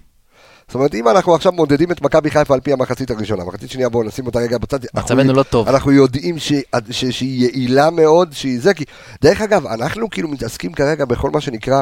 [0.67, 3.89] זאת אומרת, אם אנחנו עכשיו מודדים את מכבי חיפה על פי המחצית הראשונה, מחצית שנייה
[3.89, 4.79] בואו נשים אותה רגע בצד.
[4.95, 5.67] אנחנו- מצבנו לא טוב.
[5.67, 8.83] אנחנו יודעים שהיא- ש- שהיא יעילה מאוד, שהיא זה, כי
[9.21, 11.81] דרך אגב, אנחנו כאילו מתעסקים כרגע בכל מה שנקרא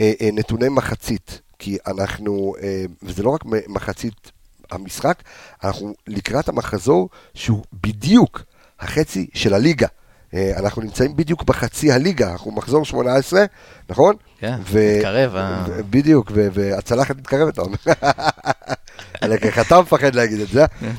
[0.00, 4.32] אה, אה, נתוני מחצית, כי אנחנו, אה, וזה לא רק מחצית
[4.72, 5.22] המשחק,
[5.64, 8.42] אנחנו לקראת המחזור שהוא בדיוק
[8.80, 9.86] החצי של הליגה.
[10.34, 13.44] אה, אנחנו נמצאים בדיוק בחצי הליגה, אנחנו מחזור 18,
[13.88, 14.16] נכון?
[14.38, 15.34] כן, ו- מתקרב.
[15.66, 17.76] ו- בדיוק, ו- והצלחת מתקרבת, אתה אומר.
[19.42, 20.66] איך אתה מפחד להגיד את זה.
[20.80, 20.92] כן.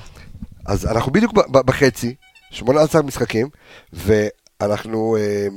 [0.66, 2.16] אז אנחנו בדיוק בחצי,
[2.52, 3.50] 18 משחקים,
[3.94, 5.18] ואנחנו...
[5.20, 5.48] אה,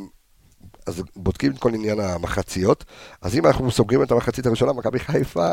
[0.86, 2.84] אז בודקים את כל עניין המחציות.
[3.22, 5.48] אז אם אנחנו סוגרים את המחצית הראשונה, מכבי חיפה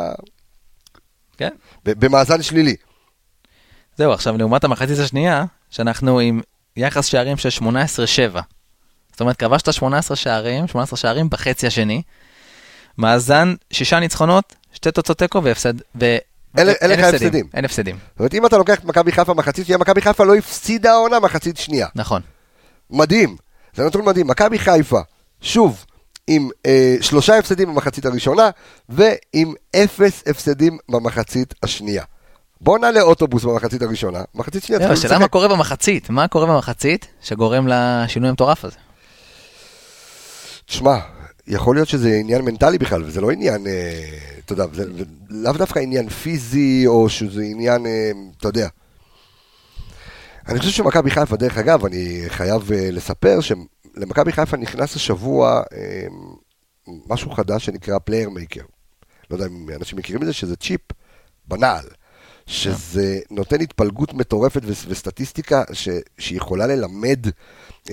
[1.49, 1.55] כן.
[1.85, 2.75] במאזן שלילי.
[3.97, 6.41] זהו, עכשיו לעומת המחצית השנייה, שאנחנו עם
[6.77, 7.63] יחס שערים של 18-7.
[9.11, 12.01] זאת אומרת, כבשת 18 שערים, 18 שערים בחצי השני.
[12.97, 16.17] מאזן, שישה ניצחונות, שתי תוצאות תיקו והפסד, ו...
[16.57, 17.47] אין לך הפסדים, ההפסדים.
[17.53, 20.35] אין הפסדים, זאת אומרת, אם אתה לוקח את מכבי חיפה מחצית שנייה, מכבי חיפה לא
[20.35, 21.87] הפסידה העונה מחצית שנייה.
[21.95, 22.21] נכון.
[22.89, 23.35] מדהים,
[23.73, 24.27] זה נתון מדהים.
[24.27, 24.99] מכבי חיפה,
[25.41, 25.85] שוב,
[26.27, 28.49] עם אה, שלושה הפסדים במחצית הראשונה,
[28.89, 32.03] ועם אפס הפסדים במחצית השנייה.
[32.61, 35.31] בוא נעלה אוטובוס במחצית הראשונה, מחצית שנייה זהו, צריכים השאלה מה לשחק.
[35.31, 38.77] קורה במחצית, מה קורה במחצית שגורם לשינוי המטורף הזה.
[40.65, 40.97] תשמע,
[41.47, 44.03] יכול להיות שזה עניין מנטלי בכלל, וזה לא עניין, אה,
[44.45, 44.83] אתה יודע, זה
[45.29, 48.67] לאו דווקא עניין פיזי, או שזה עניין, אה, אתה יודע.
[50.47, 53.39] אני חושב שמכבי חיפה, דרך אגב, אני חייב אה, לספר
[53.95, 56.07] שלמכבי חיפה נכנס השבוע אה,
[57.09, 58.63] משהו חדש שנקרא PlayerMaker.
[59.29, 60.81] לא יודע אם אנשים מכירים את זה, שזה צ'יפ
[61.47, 61.85] בנעל.
[62.45, 67.19] שזה נותן התפלגות מטורפת וסטטיסטיקה ש- שיכולה ללמד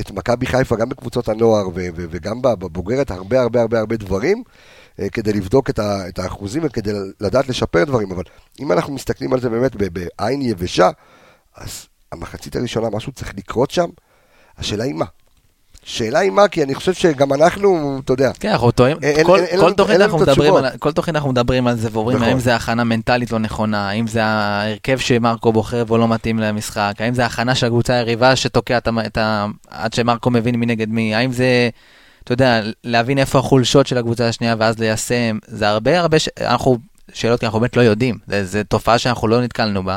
[0.00, 4.42] את מכבי חיפה גם בקבוצות הנוער ו- ו- וגם בבוגרת הרבה הרבה הרבה הרבה דברים
[5.00, 8.22] אה, כדי לבדוק את, ה- את האחוזים וכדי לדעת לשפר דברים, אבל
[8.60, 10.90] אם אנחנו מסתכלים על זה באמת בעין יבשה,
[11.56, 13.90] אז המחצית הראשונה משהו צריך לקרות שם,
[14.58, 15.06] השאלה היא מה.
[15.90, 19.38] שאלה היא מה, כי אני חושב שגם אנחנו, אתה יודע, כן, אנחנו טועים, אין- כל-
[19.90, 20.54] אין אנחנו מדברים.
[20.56, 20.64] על-
[21.76, 22.28] זה ואומרים נכון.
[22.28, 26.92] האם זה הכנה מנטלית לא נכונה, האם זה ההרכב שמרקו בוחר והוא לא מתאים למשחק,
[26.98, 29.46] האם זה הכנה של הקבוצה היריבה שתוקע את ה-.
[29.70, 31.68] עד שמרקו מבין מי נגד מי, האם זה,
[32.24, 36.28] אתה יודע, להבין איפה החולשות של הקבוצה השנייה ואז ליישם, זה הרבה הרבה, ש...
[36.40, 36.78] אנחנו,
[37.12, 39.96] שאלות כי אנחנו באמת לא יודעים, זה תופעה שאנחנו לא נתקלנו בה,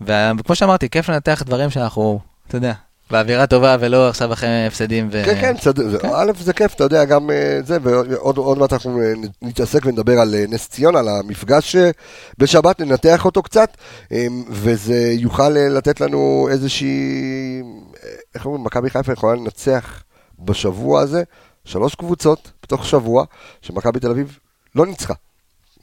[0.00, 2.72] וכמו שאמרתי, כיף לנתח דברים שאנחנו, אתה יודע,
[3.10, 5.08] באווירה טובה ולא עכשיו אחרי הפסדים.
[5.12, 5.22] ו...
[5.24, 5.76] כן, כן, צד...
[5.90, 9.12] זה- א', זה כיף, אתה יודע, גם אה, זה, ועוד עוד מעט אנחנו אה,
[9.42, 11.76] נתעסק ונדבר על אה, נס ציונה, על המפגש
[12.38, 13.68] בשבת, ננתח אותו קצת,
[14.12, 17.62] אה, וזה יוכל לתת לנו איזושהי,
[18.34, 20.02] איך אומרים, מכבי חיפה יכולה לנצח
[20.38, 21.22] בשבוע הזה
[21.64, 23.24] שלוש קבוצות בתוך שבוע,
[23.62, 24.38] שמכבי תל אביב
[24.74, 25.14] לא ניצחה.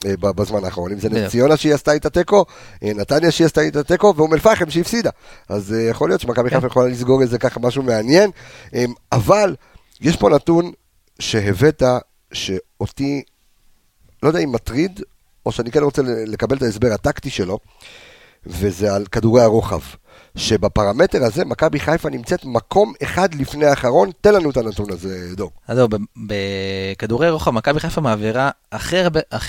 [0.06, 1.10] אה, בזמן האחרון, אם זה.
[1.10, 2.46] נס ציונה שהיא עשתה איתה תיקו,
[2.84, 5.10] אה, נתניה שהיא עשתה איתה תיקו, ואום אל-פחם שהפסידה.
[5.50, 6.56] אז אה, יכול להיות שמכבי כן.
[6.56, 8.32] חיפה יכולה לסגור איזה ככה משהו מעניין,
[9.12, 9.56] אבל
[10.02, 10.72] יש פה נתון
[11.20, 11.84] שהבאת,
[12.34, 13.24] שאותי,
[14.24, 15.02] לא יודע אם מטריד,
[15.46, 17.60] או שאני כן רוצה לקבל את ההסבר הטקטי שלו,
[18.46, 19.82] וזה על כדורי הרוחב.
[20.36, 25.52] שבפרמטר הזה מכבי חיפה נמצאת מקום אחד לפני האחרון, תן לנו את הנתון הזה, דור.
[25.68, 25.88] אז זהו,
[26.28, 28.98] בכדורי רוחב, מכבי חיפה מעבירה הכי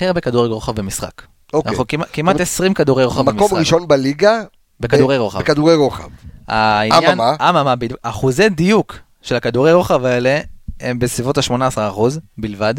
[0.05, 1.21] הרבה, כדורי רוחב במשחק.
[1.53, 1.69] אוקיי.
[1.71, 3.35] אנחנו כמעט, כמעט 20 כדורי רוחב במשחק.
[3.35, 4.43] מקום ראשון בליגה.
[4.79, 5.39] בכדורי רוחב.
[5.39, 6.09] בכדורי רוחב.
[6.47, 7.35] העניין, אממה?
[7.49, 7.73] אממה.
[8.01, 10.39] אחוזי דיוק של הכדורי רוחב האלה
[10.79, 11.99] הם בסביבות ה-18%
[12.37, 12.73] בלבד,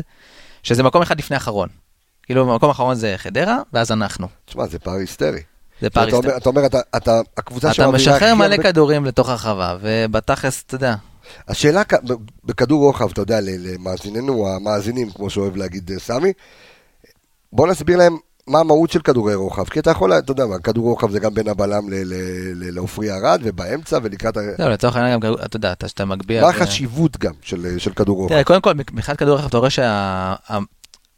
[0.62, 1.68] שזה מקום אחד לפני האחרון.
[2.22, 4.28] כאילו, במקום האחרון זה חדרה, ואז אנחנו.
[4.44, 5.40] תשמע, זה פער היסטרי.
[5.80, 6.36] זה פער אתה.
[6.36, 10.94] אתה אומר, אתה- אתה, הקבוצה אתה משחרר מלא הרבה- כדורים לתוך הרחבה, ובתכלס, אתה יודע,
[11.48, 11.82] השאלה,
[12.44, 16.32] בכדור רוחב, אתה יודע, למאזיננו, המאזינים, כמו שאוהב להגיד אה, סמי,
[17.52, 20.84] בוא נסביר להם מה המהות של כדורי רוחב, כי אתה יכול, אתה יודע מה, כדור
[20.84, 21.82] רוחב זה גם בין הבלם
[22.54, 24.36] לעופרי ארד, ובאמצע ולקראת...
[24.36, 26.42] ה- זהו, לצורך העניין גם, אתה יודע, אתה- שאתה מגביה...
[26.42, 28.28] מה החשיבות גם של של כדור רוחב?
[28.32, 29.70] תראה, קודם כל, מבחינת כדור רוחב, אתה רואה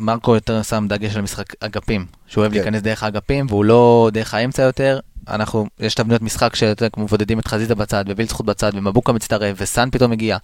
[0.00, 2.58] שמרקו יותר שם דגש על משחק אגפים, שהוא אוהב כן.
[2.58, 5.00] להיכנס דרך האגפים, והוא לא דרך האמצע יותר.
[5.28, 6.52] אנחנו, יש תבניות משחק
[6.92, 10.36] כמו מבודדים את חזיזה בצד, ווילצחוט בצד, ומבוקה מצטרף, וסאן פתאום מגיע.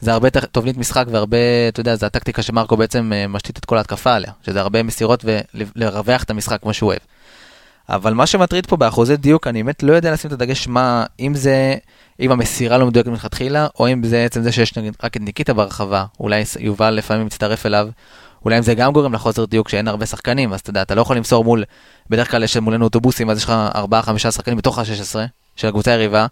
[0.00, 1.36] זה הרבה יותר תבנית משחק והרבה,
[1.68, 5.24] אתה יודע, זה הטקטיקה שמרקו בעצם אה, משתית את כל ההתקפה עליה, שזה הרבה מסירות
[5.54, 7.00] ולרווח את המשחק כמו שהוא אוהב.
[7.88, 11.34] אבל מה שמטריד פה באחוזי דיוק, אני באמת לא יודע לשים את הדגש מה, אם
[11.34, 11.74] זה,
[12.20, 15.54] אם המסירה לא מדויקת מלכתחילה, או אם זה עצם זה שיש נגיד רק את ניקיטה
[15.54, 17.88] ברחבה, אולי יובל לפעמים מצטרף אליו,
[18.48, 21.00] אולי אם זה גם גורם לחוסר דיוק שאין הרבה שחקנים, אז אתה יודע, אתה לא
[21.00, 21.64] יכול למסור מול,
[22.10, 25.16] בדרך כלל יש מולנו אוטובוסים, אז יש לך 4-5 שחקנים בתוך ה-16
[25.56, 26.26] של הקבוצה היריבה,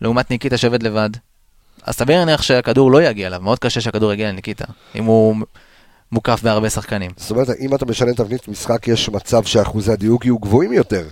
[0.00, 1.10] לעומת ניקיטה שעובד לבד.
[1.82, 5.36] אז סביר להניח שהכדור לא יגיע אליו, מאוד קשה שהכדור יגיע לניקיטה, אם הוא
[6.12, 7.10] מוקף בהרבה שחקנים.
[7.16, 11.04] זאת אומרת, אם אתה משנה תבנית משחק, יש מצב שאחוזי הדיוק יהיו גבוהים יותר.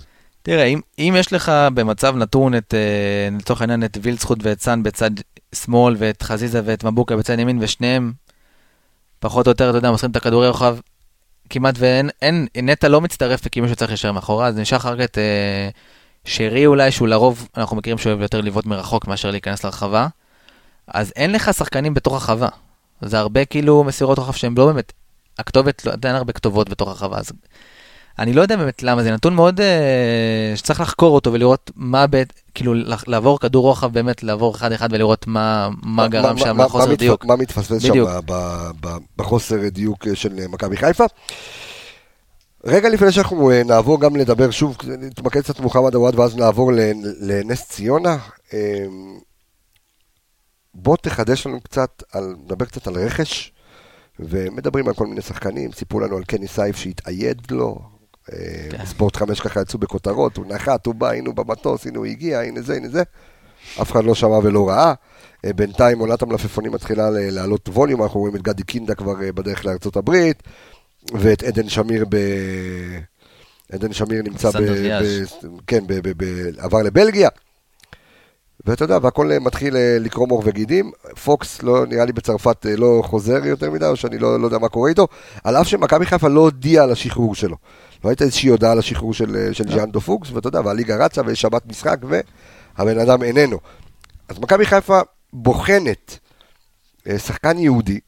[0.43, 4.83] תראה, אם, אם יש לך במצב נתון את, אה, לצורך העניין, את וילצחוט ואת סאן
[4.83, 5.11] בצד
[5.55, 8.11] שמאל, ואת חזיזה ואת מבוקה בצד ימין, ושניהם
[9.23, 10.77] פחות או יותר, אתה יודע, מוסרים את הכדורי רוחב,
[11.49, 15.17] כמעט ואין, אין, נטע לא מצטרף כי מישהו צריך להישאר מאחורה, אז נשאר אחר כך
[15.17, 15.69] אה,
[16.25, 20.07] שרי אולי, שהוא לרוב, אנחנו מכירים שהוא אוהב יותר לבעוט מרחוק מאשר להיכנס לרחבה,
[20.87, 22.47] אז אין לך שחקנים בתוך הרחבה.
[23.01, 24.93] זה הרבה כאילו מסירות רוחב שהן לא באמת,
[25.39, 27.31] הכתובת, לא, אין הרבה כתובות בתוך הרחבה, אז
[28.19, 32.33] אני לא יודע באמת למה, זה נתון מאוד אה, שצריך לחקור אותו ולראות מה בית,
[32.55, 32.73] כאילו
[33.07, 37.25] לעבור כדור רוחב באמת, לעבור אחד-אחד ולראות מה, מה גרם שם מה- לחוסר דיוק.
[37.25, 38.05] מה מתפספס שם
[39.17, 41.03] בחוסר דיוק של מכבי חיפה?
[42.65, 46.71] רגע לפני שאנחנו אה, נעבור גם לדבר שוב, נתמקד קצת במוחמד עוואד ואז נעבור
[47.21, 48.17] לנס ציונה.
[48.53, 48.85] אה,
[50.73, 53.51] בוא תחדש לנו קצת, על, נדבר קצת על רכש,
[54.19, 57.92] ומדברים על כל מיני שחקנים, סיפרו לנו על קני סייף שהתאייד לו, אה.
[58.85, 62.39] ספורט חמש ככה יצאו בכותרות, הוא נחת, הוא בא, הנה הוא במטוס, הנה הוא הגיע,
[62.39, 63.03] הנה זה, הנה זה.
[63.81, 64.93] אף אחד לא שמע ולא ראה.
[65.45, 69.65] אה, בינתיים עונת המלפפונים מתחילה לעלות ווליום, אנחנו רואים את גדי קינדה כבר אה, בדרך
[69.65, 70.43] לארצות הברית,
[71.13, 72.17] ואת עדן שמיר ב...
[73.71, 74.57] עדן שמיר נמצא ב...
[74.57, 75.23] ב...
[75.67, 75.93] כן, ב...
[75.93, 76.11] ב...
[76.17, 76.47] ב...
[76.57, 77.29] עבר לבלגיה.
[78.65, 80.91] ואתה יודע, והכל אה, מתחיל לקרום עור וגידים.
[81.23, 84.69] פוקס, לא, נראה לי בצרפת לא חוזר יותר מדי, או שאני לא, לא יודע מה
[84.69, 85.07] קורה איתו.
[85.43, 87.55] על אף שמכבי חיפה לא הודיעה על השחרור שלו.
[88.03, 91.21] לא הייתה איזושהי הודעה על השחרור של, אה, של ז'אנדו פוקס, ואתה יודע, והליגה רצה
[91.25, 91.97] ויש שבת משחק,
[92.77, 93.59] והבן אדם איננו.
[94.29, 94.99] אז מכבי חיפה
[95.33, 96.19] בוחנת
[97.07, 97.99] אה, שחקן יהודי,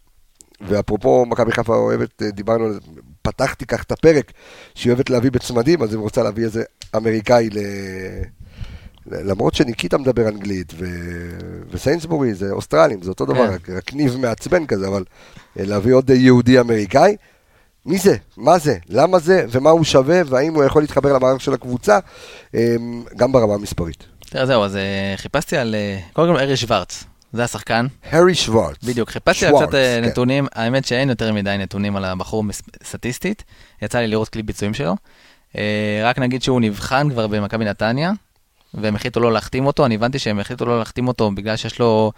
[0.61, 2.79] ואפרופו מכבי חיפה אוהבת, אה, דיברנו על זה,
[3.21, 4.31] פתחתי כך את הפרק,
[4.75, 6.63] שהיא אוהבת להביא בצמדים, אז היא רוצה להביא איזה
[6.95, 7.59] אמריקאי ל...
[9.07, 10.85] למרות שניקיטה מדבר אנגלית, ו...
[11.71, 13.53] וסיינסבורי זה אוסטרלים, זה אותו דבר.
[13.53, 15.03] רק, רק ניב מעצבן כזה, אבל
[15.59, 17.15] אה, להביא עוד אה, יהודי אמריקאי.
[17.85, 18.15] מי זה?
[18.37, 18.77] מה זה?
[18.89, 19.45] למה זה?
[19.49, 20.21] ומה הוא שווה?
[20.25, 21.99] והאם הוא יכול להתחבר למערך של הקבוצה?
[22.55, 22.75] אה,
[23.17, 24.03] גם ברמה המספרית.
[24.29, 28.83] תראה, זהו, אז אה, חיפשתי על, אה, קודם כל ארי שוורץ, זה השחקן, הארי שוורץ.
[28.83, 30.07] בדיוק, חיפשתי על שוורץ, קצת אה, כן.
[30.07, 32.43] נתונים, האמת שאין יותר מדי נתונים על הבחור
[32.83, 33.43] סטטיסטית,
[33.81, 34.95] יצא לי לראות קליפ ביצועים שלו.
[36.03, 38.11] רק נגיד שהוא נבחן כבר במכבי נתניה,
[38.73, 42.11] והם החליטו לא להחתים אותו, אני הבנתי שהם החליטו לא להחתים אותו בגלל שיש לו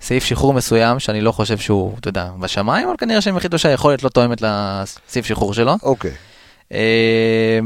[0.00, 4.02] סעיף שחרור מסוים, שאני לא חושב שהוא, אתה יודע, בשמיים, אבל כנראה שהם החליטו שהיכולת
[4.02, 5.74] לא תואמת לסעיף שחרור שלו.
[5.82, 6.12] אוקיי.
[6.72, 7.58] אה,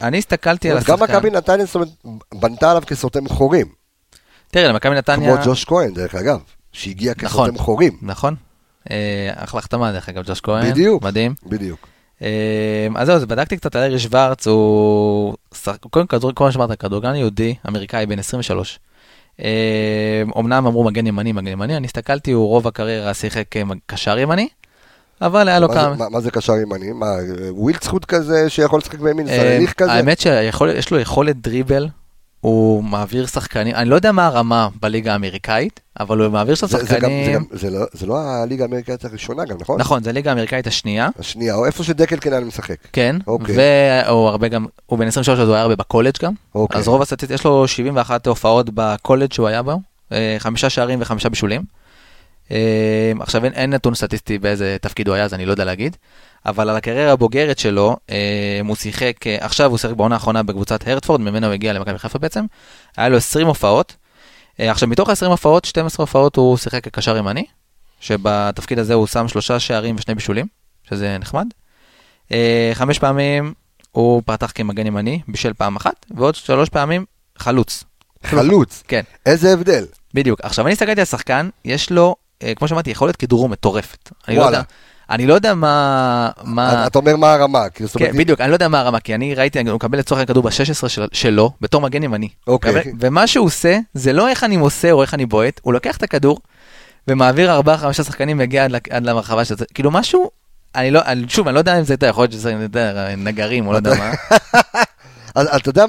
[0.00, 1.88] אני הסתכלתי על אומרת, גם השחקן, מכבי נתניה זאת אומרת,
[2.34, 3.66] בנתה עליו כסותם חורים.
[4.50, 6.38] תראה, למכבי נתניה, כמו ג'וש כהן, דרך אגב,
[6.72, 7.48] שהגיע נכון.
[7.48, 7.98] כסותם חורים.
[8.02, 8.34] נכון,
[9.34, 11.02] אחלה החתמה דרך אגב, ג'וש כהן, בדיוק.
[11.02, 11.34] מדהים.
[11.46, 11.88] בדיוק.
[12.22, 15.34] אה, אז זהו, אז בדקתי קצת על ארי שוורץ, הוא
[15.90, 18.78] קודם כל, כמו שאמרת, כדורגלן יהודי, אמריקאי, בן 23.
[19.42, 19.48] אה,
[20.38, 24.18] אמנם אמרו מגן ימני, מגן ימני, אני הסתכלתי, הוא רוב הקריירה שיחק אה, מג- קשר
[24.18, 24.48] ימני,
[25.20, 25.94] אבל היה לו כמה...
[25.94, 26.92] מה- מה זה קשר ימני?
[26.92, 27.06] מה,
[27.50, 29.92] ווילדסחוט כזה שיכול לשחק בימין, אה, סלליך כזה?
[29.92, 31.88] האמת שיש לו יכולת דריבל,
[32.44, 36.78] הוא מעביר שחקנים, אני לא יודע מה הרמה בליגה האמריקאית, אבל הוא מעביר שם זה-
[36.78, 37.44] זה זה שחקנים...
[37.50, 39.80] זה לא- זה לא הליגה האמריקאית הראשונה גם, נכון?
[39.80, 41.08] נכון, זה ליגה האמריקאית השנייה.
[41.18, 42.76] השנייה, או איפה שדקל קנן משחק.
[42.92, 43.56] כן, אוקיי.
[44.08, 46.78] והוא הרבה גם, הוא בן 23 אז הוא היה הרבה בקולג' גם, אוקיי.
[46.80, 49.80] אז רוב הסטטיסט, יש לו 71 הופעות בקולג' שהוא היה בו,
[50.12, 51.62] אה, חמישה שערים וחמישה בישולים.
[52.50, 52.56] אה,
[53.20, 55.96] עכשיו אין, אין נתון סטטיסטי באיזה תפקיד הוא היה, אז אני לא יודע להגיד,
[56.46, 60.88] אבל על הקריירה הבוגרת שלו, אה, הוא שיחק, אה, עכשיו הוא שיחק בעונה האחרונה בקבוצת
[60.88, 62.44] הרטפורד, ממנו הוא הגיע למכבי חיפה בעצם,
[62.96, 63.96] היה לו 20 הופעות,
[64.60, 67.44] אה, עכשיו מתוך ה-20 הופעות, 12 הופעות הוא שיחק כקשר ימני,
[68.00, 70.46] שבתפקיד הזה הוא שם שלושה שערים ושני בישולים,
[70.88, 71.46] שזה נחמד.
[72.74, 73.54] חמש פעמים
[73.92, 77.04] הוא פתח כמגן ימני, בשל פעם אחת, ועוד שלוש פעמים
[77.38, 77.84] חלוץ.
[78.24, 78.82] חלוץ.
[78.88, 79.86] כן, איזה הבדל.
[80.14, 80.40] בדיוק.
[80.42, 82.16] עכשיו, אני הסתכלתי על שחקן, יש לו,
[82.56, 84.10] כמו שאמרתי, יכולת כדרור מטורפת.
[84.28, 84.62] אני לא וואלה.
[85.10, 86.30] אני לא יודע מה...
[86.44, 86.86] מה...
[86.86, 89.34] אתה אומר מה הרמה, כאילו, כן, אומרת, בדיוק, אני לא יודע מה הרמה, כי אני
[89.34, 92.28] ראיתי, הוא מקבל לצורך העניין כדור ב-16 של, שלו, בתור מגן ימני.
[92.46, 92.72] אוקיי.
[92.72, 95.96] מקבל- ומה שהוא עושה, זה לא איך אני מוסר או איך אני בועט, הוא לוקח
[95.96, 96.38] את הכדור,
[97.08, 99.64] ומעביר ארבעה, חמישה שחקנים, מגיע עד, עד למרחבה של זה.
[99.74, 100.30] כאילו משהו,
[100.74, 103.08] אני לא, אני, שוב, אני לא יודע אם זה, אתה יכול להיות שזה, אני יודע,
[103.16, 104.12] נגרים, או לא יודע מה.
[105.34, 105.84] אז אתה יודע,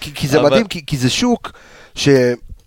[0.00, 1.52] כי, כי זה אבל- מדהים, כי, כי זה שוק
[1.94, 2.08] ש,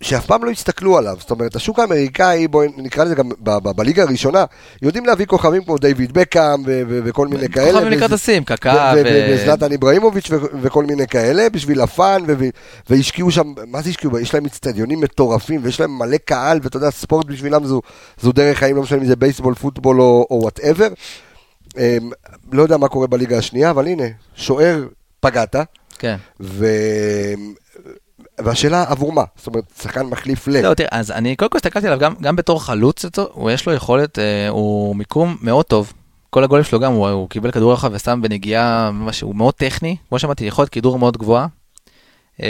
[0.02, 1.16] שאף פעם לא הסתכללו עליו.
[1.20, 4.44] זאת אומרת, השוק האמריקאי, בואי נקרא לזה גם ב, ב, בליגה הראשונה,
[4.82, 7.72] יודעים להביא כוכבים כמו דיוויד בקאם ו, ו, וכל מיני כאלה.
[7.72, 9.02] כוכבים לקראת הסים, קקה, ו- ו...
[9.04, 10.30] ו- וזלטן איבראימוביץ'
[10.62, 12.22] וכל מיני כאלה, בשביל הפאן,
[12.90, 14.18] והשקיעו שם, מה זה השקיעו?
[14.18, 17.82] יש להם אצטדיונים מטורפים, ויש להם מלא קהל, ואתה יודע, ספורט בשבילם זו,
[18.20, 20.88] זו דרך חיים, לא משנה אם זה בייסבול, פוטבול או whatever.
[22.52, 24.84] לא יודע מה קורה בליגה השנייה, אבל הנה, שוער
[25.20, 25.56] פגעת,
[25.98, 26.16] כן.
[26.40, 26.66] ו...
[28.44, 29.22] והשאלה עבור מה?
[29.36, 30.60] זאת אומרת, שחקן מחליף ל...
[30.68, 33.72] לא, תראה, אז אני קודם כל הסתכלתי עליו גם, גם בתור חלוץ, הוא יש לו
[33.72, 35.92] יכולת, אה, הוא מיקום מאוד טוב.
[36.30, 38.90] כל הגולים שלו גם, הוא, הוא קיבל כדור רחב ושם בנגיעה,
[39.22, 41.46] הוא מאוד טכני, כמו שאמרתי, יכולת כדרור מאוד גבוהה.
[42.42, 42.48] אה,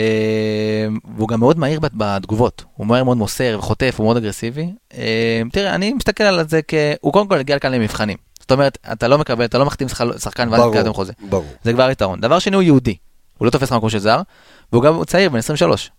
[1.17, 4.69] והוא גם מאוד מהיר בת- בתגובות, הוא מהר מאוד מוסר וחוטף, הוא מאוד אגרסיבי.
[4.97, 6.73] אה, תראה, אני מסתכל על זה כ...
[7.01, 8.17] הוא קודם כל הגיע לכאן למבחנים.
[8.39, 11.13] זאת אומרת, אתה לא מקבל, אתה לא מחתים שחקן ואז נתקדם חוזה.
[11.29, 11.45] ברור.
[11.63, 12.21] זה כבר יתרון.
[12.21, 12.95] דבר שני, הוא יהודי.
[13.43, 14.21] הוא לא תופס מקום של זר,
[14.71, 15.91] והוא גם צעיר, בן 23.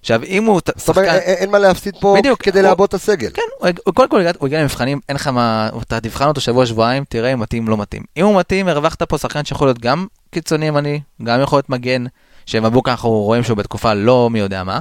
[0.00, 1.08] עכשיו, אם הוא זאת אומרת.
[1.22, 2.42] אין מה להפסיד פה בדיוק.
[2.42, 3.30] כדי לעבוד את הסגל.
[3.34, 7.32] כן, הוא, קודם כל הוא הגיע למבחנים, אין לך מה, אתה תבחן אותו שבוע-שבועיים, תראה
[7.32, 8.02] אם מתאים, לא מתאים.
[8.16, 12.04] אם הוא מתאים, הרווחת פה שחקן שיכול להיות גם קיצוני ימני, גם יכול להיות מגן,
[12.46, 14.80] שמבוקה אנחנו רואים שהוא בתקופה לא מי יודע מה,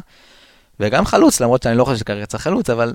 [0.80, 2.94] וגם חלוץ, למרות שאני לא חושב שכרגע צריך חלוץ, אבל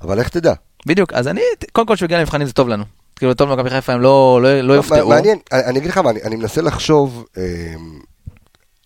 [0.00, 0.52] אבל איך תדע?
[0.86, 1.40] בדיוק, אז אני,
[1.72, 2.84] קודם כל שהוא הגיע למבחנים זה טוב לנו.
[3.18, 5.08] כאילו, טוב למכבי חיפה, הם לא, לא, לא יופתעו.
[5.08, 7.42] מעניין, אני אני אגיד לך מה, אני- אני מנסה לחשוב אה,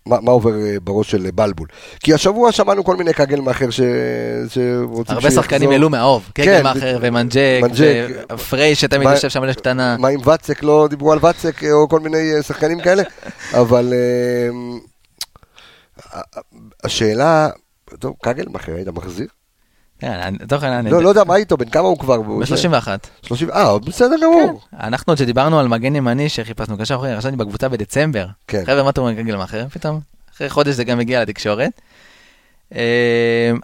[0.07, 1.69] מה מה עובר אה, בראש של בלבול.
[2.01, 3.81] כי השבוע שמענו כל מיני קגלמאכר ש-
[4.49, 5.71] שרוצים הרבה שחקנים.
[5.71, 8.09] העלו מהאוב, כן, קגלמאכר ומנג'ק, מנג'ק.
[8.33, 9.97] ופריי שתמיד יושב שם על אש קטנה.
[9.99, 10.63] מה עם ואצק?
[10.63, 13.03] לא דיברו על ואצק אה, או כל מיני אה, שחקנים כאלה,
[13.61, 14.49] אבל אה,
[16.85, 17.49] השאלה,
[17.99, 19.27] טוב, קגלמאכר, היית מחזיר?
[19.99, 22.15] כן, אני- לצורך העניין, לא, לא יודע מה איתו, בן כמה הוא כבר?
[22.15, 22.89] הוא- ב-31.
[23.23, 24.61] 30, אה, בסדר גמור.
[24.81, 28.27] אנחנו עוד שדיברנו על מגן ימני שחיפשנו קשר אחרי, רשמתי בקבוצה בדצמבר.
[28.49, 28.63] כן.
[28.67, 29.67] חבר'ה, מה אתם אומרים קגלמאכר?
[29.69, 30.01] פתאום,
[30.37, 31.71] אחרי חודש זה גם הגיע לתקשורת.
[32.75, 32.81] אה,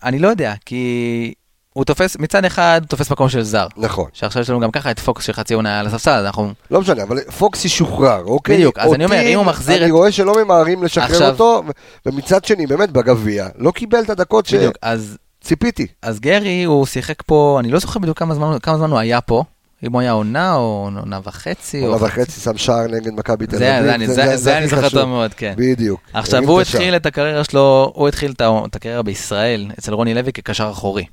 [0.05, 1.35] אני לא יודע, כי
[1.73, 3.67] הוא תופס, מצד אחד תופס מקום של זר.
[3.77, 4.09] נכון.
[4.13, 6.53] שעכשיו יש לנו גם ככה את פוקס שחצי עונה על הספסל, אנחנו...
[6.71, 8.57] לא משנה, אבל פוקס ישוחרר, אוקיי?
[8.57, 11.63] בדיוק, אז אני אומר, אם הוא מחזיר אני את- רואה שלא ממהרים לשחרר עכשיו- אותו,
[12.07, 15.87] ומצד שני, באמת, בגביע, לא קיבל את הדקות בדיוק, אז, שציפיתי.
[16.03, 19.21] אז גרי, הוא שיחק פה, אני לא זוכר בדיוק כמה זמן, כמה זמן הוא היה
[19.21, 19.45] פה.
[19.87, 21.85] אם הוא היה עונה או עונה וחצי.
[21.85, 23.85] עונה וחצי שם שער נגד מכבי תל אביב.
[24.37, 24.89] זה, אני- זוכר.
[24.89, 25.55] טוב מאוד, כן.
[25.57, 26.01] בדיוק.
[26.13, 26.61] עכשיו הוא.
[26.61, 31.05] התחיל את הקריירה שלו, הוא התחיל את הקריירה בישראל אצל רוני לוי כקשר אחורי.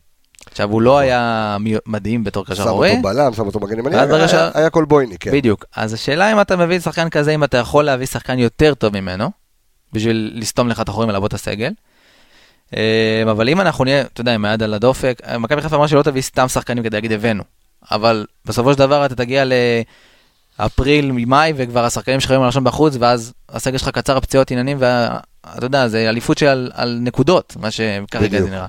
[0.51, 2.63] עכשיו הוא לא היה מי- מדהים בתור קשר נכון.
[2.65, 5.31] שם אחורי, אותו בלם, שם אותו מגן ימני, היה- היה קולבויני, כן.
[5.31, 5.65] בדיוק.
[5.75, 9.29] אז השאלה אם אתה מביא שחקן כזה, אם אתה יכול להביא שחקן יותר טוב ממנו,
[9.93, 11.71] בשביל לסתום לך את החורים ולעבוד את הסגל.
[12.77, 15.87] אה, אבל אם אנחנו נהיה, אתה יודע, עם היד על הדופק, אה, מכבי חיפה אמרה
[15.87, 17.43] שלא תביא סתם שחקנים כדי להגיד הבאנו.
[17.91, 19.43] אבל בסופו של דבר אתה תגיע
[20.59, 25.65] לאפריל, מאי, וכבר השחקנים שלך יהיו מלשון בחוץ, ואז הסגל שלך קצר הפציעות עניינים, ואתה
[25.65, 28.41] יודע, זה אליפות של על נקודות, מה שכרגע.
[28.41, 28.65] זה נראה.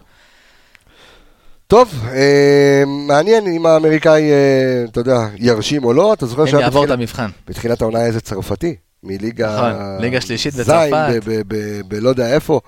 [1.66, 6.60] טוב, אה, מעניין אם האמריקאי, אה, אתה יודע, ירשים או לא, אתה זוכר אם שהיה
[6.62, 7.30] יעבור את המבחן.
[7.48, 9.56] בתחילת העונה איזה צרפתי, מליגה...
[9.56, 10.92] נכון, ליגה שלישית זין, בצרפת.
[10.92, 12.60] ב- ב- ב- בלא יודע איפה.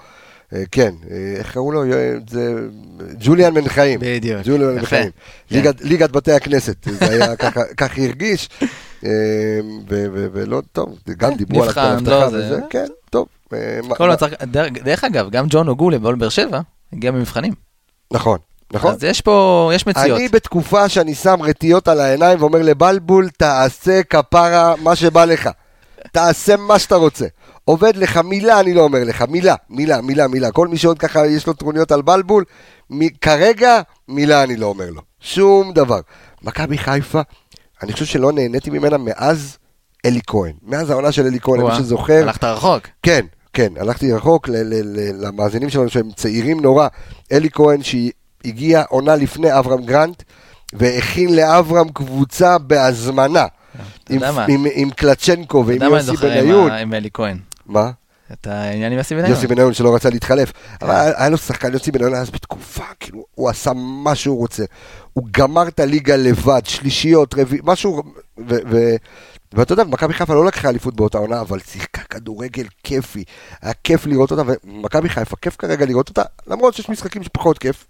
[0.54, 1.84] אה, כן, אה, איך קראו לו?
[1.92, 2.54] אה, זה
[3.20, 4.00] ג'וליאן בן חיים.
[4.02, 4.84] בדיוק, ג'וליאן בן.
[4.84, 5.10] חיים.
[5.48, 5.70] כן.
[5.80, 7.36] ליגת- בתי הכנסת, זה היה
[7.76, 8.48] ככה, הרגיש.
[10.32, 13.26] ולא, טוב, גם דיברו על לא, הבטחה זה- וזה, כן, טוב.
[14.84, 16.60] דרך, אגב, גם ג'ון אוגולה בהול באר שבע
[16.92, 17.52] הגיע ממבחנים.
[18.12, 18.38] נכון,
[18.72, 18.92] נכון.
[18.92, 20.18] אז יש פה, יש מציאות.
[20.20, 25.50] אני בתקופה שאני שם רטיות על העיניים ואומר לבלבול, תעשה כפרה מה שבא לך.
[26.12, 27.26] תעשה מה שאתה רוצה.
[27.64, 30.50] עובד לך מילה, אני לא אומר לך, מילה, מילה, מילה, מילה.
[30.50, 32.44] כל מי שעוד ככה יש לו טרוניות על בלבול,
[32.90, 35.02] מ- כרגע מילה אני לא אומר לו.
[35.20, 36.00] שום דבר.
[36.42, 37.20] מכבי חיפה,
[37.82, 39.58] אני חושב שלא נהניתי ממנה מאז
[40.06, 40.52] אלי כהן.
[40.62, 42.22] מאז העונה של אלי כהן, למי שזוכר.
[42.22, 42.82] הלכת רחוק.
[43.02, 46.88] כן, כן, הלכתי רחוק ל- ל- ל- למאזינים שלנו שהם צעירים נורא.
[47.32, 50.22] אלי כהן שהגיע עונה לפני אברהם גרנט
[50.72, 53.46] והכין לאברהם קבוצה בהזמנה.
[54.10, 54.22] עם?
[54.48, 56.70] עם, עם קלצ'נקו אתה ועם יודע מה אני יוסי זוכר בניון.
[56.70, 57.38] עם אלי כהן?
[57.66, 57.90] מה?
[58.32, 59.30] את העניין עם יוסי בניון.
[59.30, 60.52] יוסי בניון שלא רצה להתחלף.
[60.82, 64.64] אבל היה לו שחקן יוסי בניון אז בתקופה, כאילו, הוא עשה מה שהוא רוצה.
[65.12, 68.02] הוא גמר את הליגה לבד, שלישיות, רביעי, משהו,
[68.48, 68.56] ו...
[68.70, 68.96] ו
[69.54, 73.24] ואתה יודע, מכבי חיפה לא לקחה אליפות באותה עונה, אבל שיחקה כדורגל כיפי.
[73.62, 77.86] היה כיף לראות אותה, ומכבי חיפה, כיף כרגע לראות אותה, למרות שיש משחקים שפחות כיף,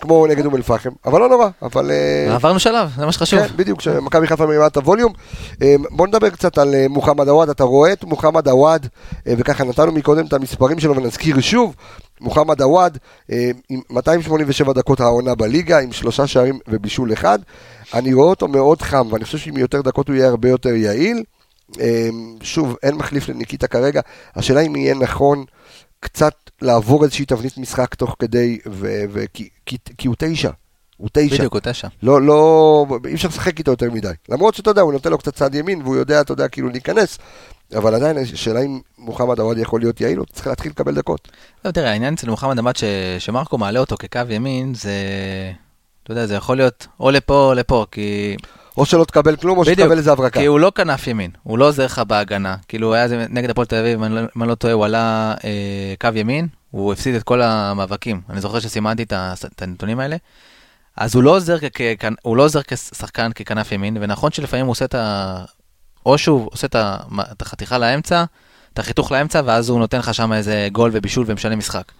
[0.00, 1.90] כמו נגד אום אל-פחם, אבל לא נורא, אבל...
[1.90, 3.40] אה, עברנו שלב, זה מה שחשוב.
[3.40, 5.12] כן, בדיוק, שמכבי חיפה מרימה את הווליום.
[5.62, 8.88] אה, בוא נדבר קצת על אה, מוחמד עוואד, אתה רואה את מוחמד עוואד,
[9.26, 11.74] אה, וככה נתנו מקודם את המספרים שלו ונזכיר שוב,
[12.20, 12.98] מוחמד עוואד
[13.32, 17.38] אה, עם 287 דקות העונה בליגה, עם שלושה שערים ובישול אחד.
[17.94, 21.22] אני רואה אותו מאוד חם, ואני חושב שעם יותר דקות הוא יהיה הרבה יותר יעיל.
[21.80, 22.08] אה,
[22.42, 24.00] שוב, אין מחליף לניקיטה כרגע,
[24.36, 25.44] השאלה אם יהיה נכון
[26.04, 30.50] קצת לעבור איזושהי תבנית משחק תוך כדי, ו- ו- כי- כי כי הוא תשע.
[30.96, 31.34] הוא תשע.
[31.36, 31.88] בדיוק, הוא תשע.
[32.02, 34.08] לא, לא, אי אפשר לשחק איתו יותר מדי.
[34.28, 37.18] למרות שאתה יודע, הוא נותן לו קצת צד ימין, והוא יודע, אתה יודע, כאילו להיכנס.
[37.76, 41.28] אבל עדיין, השאלה אם מוחמד עוואד יכול להיות יעיל, הוא צריך להתחיל לקבל דקות.
[41.64, 42.84] לא, תראה, העניין אצל מוחמד עמד ש-
[43.18, 44.92] שמרקו מעלה אותו כקו ימין, זה...
[46.02, 48.36] אתה יודע, זה יכול להיות או לפה או לפה, כי...
[48.76, 50.40] או שלא תקבל כלום, או בדיוק, שתקבל איזה הברקה.
[50.40, 52.56] כי הוא לא כנף ימין, הוא לא עוזר לך בהגנה.
[52.68, 54.84] כאילו, היה זה נגד הפועל תל אביב, אם אני לא- אם אני לא טועה, הוא
[54.84, 58.20] עלה אה, קו ימין, הוא הפסיד את כל המאבקים.
[58.30, 59.12] אני זוכר שסימנתי את
[59.44, 60.16] את הנתונים האלה.
[60.96, 61.64] אז הוא לא עוזר, כ-
[61.98, 65.44] כ- הוא לא עוזר כשחקן ככנף ימין, ונכון שלפעמים הוא עושה את ה...
[66.06, 66.96] או שהוא עושה את, ה...
[67.32, 68.24] את החתיכה לאמצע,
[68.72, 71.92] את החיתוך לאמצע, ואז הוא נותן לך שם איזה גול ובישול ומשנה משחק.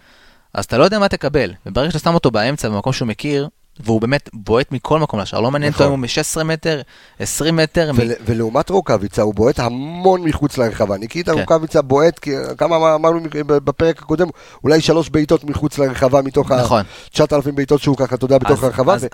[0.54, 3.48] אז אתה לא יודע מה תקבל, וברגע שאתה שם אותו באמצע, במקום שהוא מכיר,
[3.80, 5.94] והוא באמת בועט מכל מקום לשער, לא מעניין אותו נכון.
[5.94, 6.08] אם הוא
[6.38, 6.80] מ-16 מטר,
[7.18, 10.96] 20 מטר, מ- ול, ולעומת רוקאביצה, הוא בועט המון מחוץ לרחבה.
[10.98, 11.38] ניקיטה כן.
[11.40, 12.20] רוקאביצה בועט,
[12.58, 14.26] כמה אמר- אמרנו בפרק הקודם,
[14.64, 16.82] אולי שלוש בעיטות מחוץ לרחבה, מתוך נכון.
[17.14, 18.94] ה-9,000 בעיטות שהוא ככה, אתה יודע, בתוך אז- הרחבה.
[18.94, 19.08] אז ו-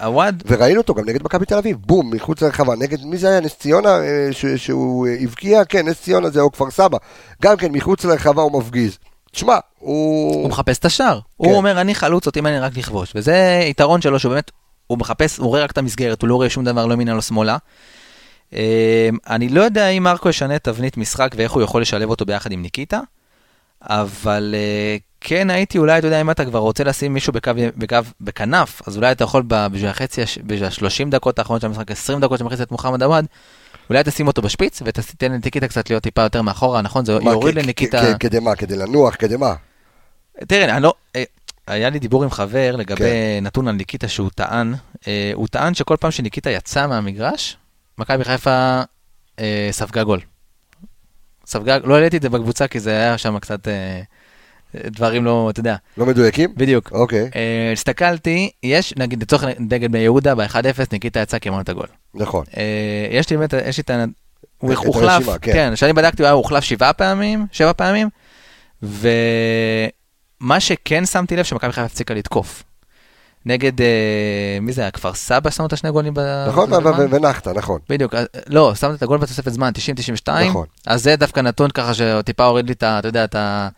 [0.47, 2.75] וראינו אותו גם נגד מכבי תל אביב, בום, מחוץ לרחבה.
[2.77, 3.41] נגד, מי זה היה?
[3.41, 5.65] נס ציונה אה, ש- שהוא הבקיע?
[5.65, 6.99] כן, נס ציונה זה או כפר סבא.
[7.43, 8.99] גם כן, מחוץ לרחבה הוא מפגיז.
[9.31, 10.35] תשמע, הוא...
[10.35, 11.21] הוא מחפש את השער.
[11.21, 11.21] כן.
[11.37, 13.13] הוא אומר, אני חלוץ, אותי מעניין רק לכבוש.
[13.15, 14.51] וזה יתרון שלו, שהוא באמת,
[14.87, 17.21] הוא מחפש, הוא רואה רק את המסגרת, הוא לא רואה שום דבר, לא ימינה, לא
[17.21, 17.57] שמאלה.
[18.55, 22.53] אה, אני לא יודע אם מרקו ישנה תבנית משחק ואיך הוא יכול לשלב אותו ביחד
[22.53, 23.01] עם ניקיטה,
[23.83, 27.97] אבל אה, כן הייתי אולי, אתה יודע, אם אתה כבר רוצה לשים מישהו בקו, בקו,
[28.21, 32.39] בכנף, אז אולי אתה יכול בשביל החצי, בשביל ה-30 דקות האחרונות של המשחק, 20 דקות
[32.39, 33.27] שמכניס את מוחמד עוואד,
[33.91, 37.05] אולי תשים אותו בשפיץ ותיתן לניקיטה קצת להיות טיפה יותר מאחורה, נכון?
[37.05, 38.19] זה מה, יוריד לניקיטה...
[38.19, 38.57] כדי מה?
[38.57, 39.15] כדי לנוח?
[39.15, 39.55] כדי מה?
[40.49, 40.95] תראה, אני לא...
[41.17, 41.23] אה,
[41.67, 43.39] היה לי דיבור עם חבר לגבי כן.
[43.43, 44.75] נתון על ניקיטה שהוא טען.
[45.09, 47.57] אה, הוא טען שכל פעם שניקיטה יצא מהמגרש,
[47.99, 48.83] מכבי חיפה
[49.39, 50.21] אה, ספגה גול.
[51.47, 53.69] ספגה, לא העליתי את זה בקבוצה כי זה היה שם קצת
[54.75, 56.55] דברים לא, אתה יודע, לא מדויקים?
[56.57, 56.93] בדיוק.
[56.93, 61.87] אוקיי, אה, הסתכלתי, יש, נגיד, לצורך נגד בני יהודה, ב-1-0, ניקיטה יצא כמעט הגול.
[62.15, 62.45] נכון.
[62.57, 64.05] אה, יש לי באמת, יש לי את ה...
[64.59, 65.53] הוא הוחלף, כן.
[65.53, 68.09] כן, כשאני בדקתי הוא היה הוחלף שבעה פעמים, שבע פעמים,
[68.83, 72.63] ומה שכן שמתי לב שמכבי חיפה הפסיקה לתקוף.
[73.47, 74.91] נגד, אה, מי זה היה?
[74.91, 76.15] כפר סבא שמו את השני גולים.
[76.49, 76.71] נכון,
[77.11, 77.81] ונחת, נכון.
[77.89, 78.15] בדיוק,
[78.47, 79.73] לא, שמת את הגול בתוספת זמן,
[80.27, 80.67] 90-92, נכון.
[80.87, 82.99] אז זה דווקא נתון ככה שטיפה הוריד לי את ה...
[82.99, 83.69] אתה יודע, את ה...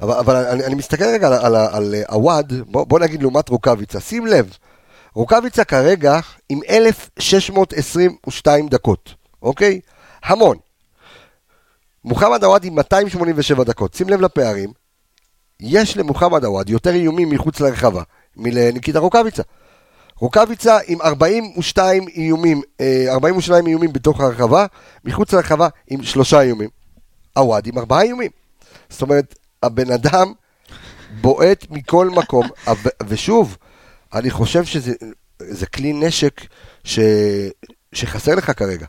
[0.00, 4.00] אבל, אבל אני, אני מסתכל רגע על, על, על הוואד, בוא, בוא נגיד לעומת רוקאביצה,
[4.00, 4.56] שים לב,
[5.14, 9.80] רוקאביצה כרגע עם 1,622 דקות, אוקיי?
[10.24, 10.56] המון.
[12.04, 14.72] מוחמד עוואד עם 287 דקות, שים לב לפערים,
[15.60, 18.02] יש למוחמד עוואד יותר איומים מחוץ לרחבה
[18.36, 19.42] מלניקיטה רוקאביצה.
[20.16, 24.66] רוקאביצה עם 42 איומים, אה, 42 איומים בתוך הרחבה,
[25.04, 26.68] מחוץ לרחבה עם שלושה איומים.
[27.36, 28.30] עוואד עם ארבעה איומים.
[28.88, 30.32] זאת אומרת, הבן אדם
[31.20, 32.48] בועט מכל מקום,
[33.06, 33.56] ושוב,
[34.14, 34.92] אני חושב שזה
[35.38, 36.40] זה כלי נשק
[36.84, 36.98] ש,
[37.92, 38.86] שחסר לך כרגע.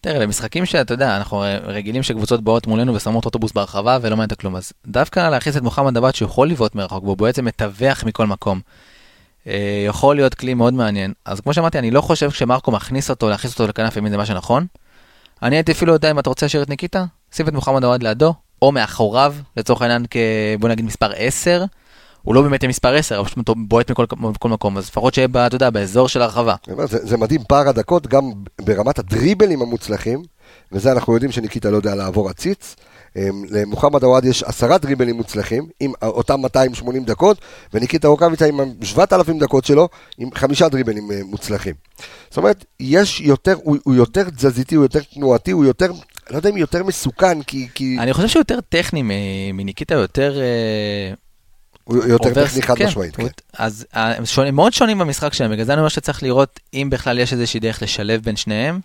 [0.00, 4.56] תראה, במשחקים שאתה יודע, אנחנו רגילים שקבוצות באות מולנו ושמות אוטובוס ברחבה ולא מעניין כלום,
[4.56, 8.60] אז דווקא להכניס את מוחמד עבד שיכול לבעוט מרחוק, והוא בעצם מתווך מכל מקום.
[9.46, 11.12] אה, יכול להיות כלי מאוד מעניין.
[11.24, 14.26] אז כמו שאמרתי, אני לא חושב שמרקו מכניס אותו, להכניס אותו לכנף ימין זה מה
[14.26, 14.66] שנכון.
[15.42, 18.34] אני הייתי אפילו יודע אם אתה רוצה להשאיר את ניקיטה, שים את מוחמד עבד לידו,
[18.64, 20.16] או מאחוריו, לצורך העניין כ...
[20.60, 21.64] בוא נגיד מספר 10.
[22.22, 25.28] הוא לא באמת יהיה מספר 10, אבל פשוט בועט מכל, מכל מקום, אז לפחות שיהיה,
[25.46, 26.54] אתה יודע, באזור של הרחבה.
[26.84, 30.22] זה, זה מדהים, פער הדקות, גם ברמת הדריבלים המוצלחים,
[30.72, 32.76] וזה אנחנו יודעים שניקיטה לא יודע לעבור עציץ.
[33.16, 37.38] אמ, למוחמד עוואד יש עשרה דריבלים מוצלחים, עם אותם 280 דקות,
[37.74, 39.88] וניקיטה רוקאביצה עם 7,000 דקות שלו,
[40.18, 41.74] עם חמישה דריבלים אה, מוצלחים.
[42.28, 45.92] זאת אומרת, יש יותר, הוא, הוא יותר תזזיתי, הוא יותר תנועתי, הוא יותר,
[46.30, 49.02] לא יודע אם יותר מסוכן, כי, כי אני חושב שהוא יותר טכני
[49.52, 50.40] מניקיטה, יותר...
[50.40, 51.14] אה,
[51.84, 53.16] הוא יותר עובר- טכני חד כן, משמעית.
[53.16, 53.26] כן.
[53.58, 56.88] אז אה, הם שונים, מאוד שונים במשחק שלהם, בגלל זה אני אומר שצריך לראות אם
[56.90, 58.80] בכלל יש איזושהי דרך לשלב בין שניהם.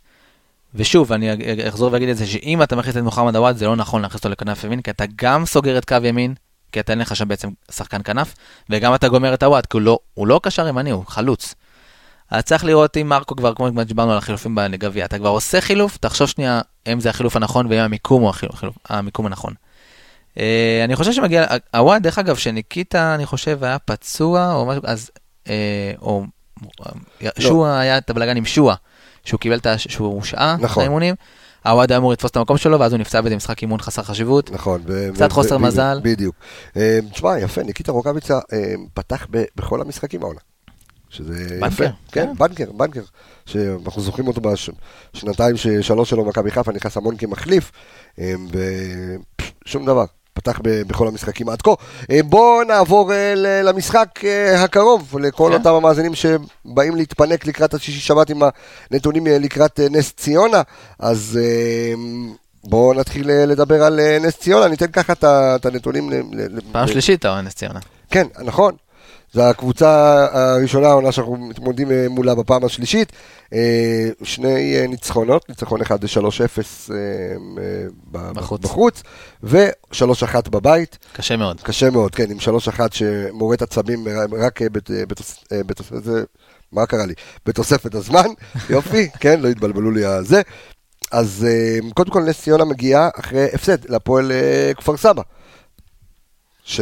[0.76, 1.30] ושוב, אני
[1.68, 4.30] אחזור ואגיד את זה, שאם אתה מכניס את מוחמד עוואד, זה לא נכון להכניס אותו
[4.30, 6.34] לכנף ימין, כי אתה גם סוגר את קו ימין,
[6.72, 8.34] כי אתה אין לך שם בעצם שחקן כנף,
[8.70, 11.56] וגם אתה גומר את עוואד, כי הוא לא, הוא לא קשר ימני, הוא חלוץ.
[12.32, 15.98] אז צריך לראות אם מרקו כבר, כמו שדיברנו על החילופים בגביע, אתה כבר עושה חילוף,
[15.98, 16.62] תחשוב שנייה
[16.94, 19.54] אם זה החילוף הנכון ואם המיקום הוא החילוף, המיקום הנכון.
[20.40, 25.12] אה, אני חושב שמגיע, עווד, דרך אגב, שניקיטה, אני חושב, היה פצוע, או משהו, אז,
[25.50, 26.24] אה, או,
[27.22, 27.32] לא.
[27.40, 28.76] שועה, היה את הבלאגן עם שועה,
[29.26, 29.78] שהוא קיבל את ה...
[29.78, 30.84] שהוא הושעה, נכון.
[30.84, 31.16] האימונים.
[31.66, 34.52] עווד היה אמור לתפוס את המקום שלו, ואז הוא נפצע באיזה משחק אימון חסר חשיבות.
[34.52, 34.84] נכון.
[35.14, 36.00] קצת חוסר מזל.
[36.04, 36.36] בדיוק.
[36.78, 40.40] אה, תשמע, יפה, ניקיטה רוקאביצה אה, פתח בכל המשחקים העונה.
[41.10, 41.84] שזה בנקר, יפה.
[41.84, 42.34] כן, כן.
[42.38, 43.02] בנקר, בנקר.
[43.46, 44.42] שאנחנו זוכרים אותו
[45.14, 47.72] בשנתיים, שלוש שלו במכבי חיפה, נכנס המון כמחליף,
[48.20, 48.34] אה,
[49.66, 50.06] ושום דבר.
[50.34, 51.72] פתח בכל המשחקים עד כה.
[52.12, 53.34] אה, בואו נעבור אה,
[53.64, 55.58] למשחק אה, הקרוב, לכל כן.
[55.58, 58.42] אותם המאזינים שבאים להתפנק לקראת השישי שבת עם
[58.92, 60.62] הנתונים אה, לקראת נס ציונה.
[61.00, 61.94] אז אה,
[62.64, 65.14] בואו נתחיל לדבר על נס ציונה, ניתן ככה
[65.56, 66.10] את הנתונים.
[66.72, 67.80] פעם שלישית, אתה רואה נס ציונה.
[68.12, 68.76] כן, נכון.
[69.34, 69.90] זו הקבוצה
[70.32, 73.12] הראשונה העונה שאנחנו מתמודדים אה, מולה בפעם השלישית.
[73.54, 78.62] אה, שני אה, ניצחונות, ניצחון אחד זה 3-0 אה, אה, ב- בחוץ.
[78.62, 79.04] בחוץ,
[79.44, 80.98] ו-3-1 בבית.
[81.14, 81.62] קשה מאוד.
[81.62, 82.42] קשה מאוד, כן, עם 3-1
[82.92, 84.08] שמורה את עצבים
[84.40, 86.02] רק בת- בתוס- בתוספת,
[86.72, 87.14] מה קרה לי?
[87.46, 88.26] בתוספת הזמן,
[88.70, 90.42] יופי, כן, לא התבלבלו לי הזה.
[91.12, 91.48] אז
[91.94, 95.22] קודם כל נס ציונה מגיעה אחרי הפסד להפועל אה, כפר סבא.
[96.64, 96.82] שאתה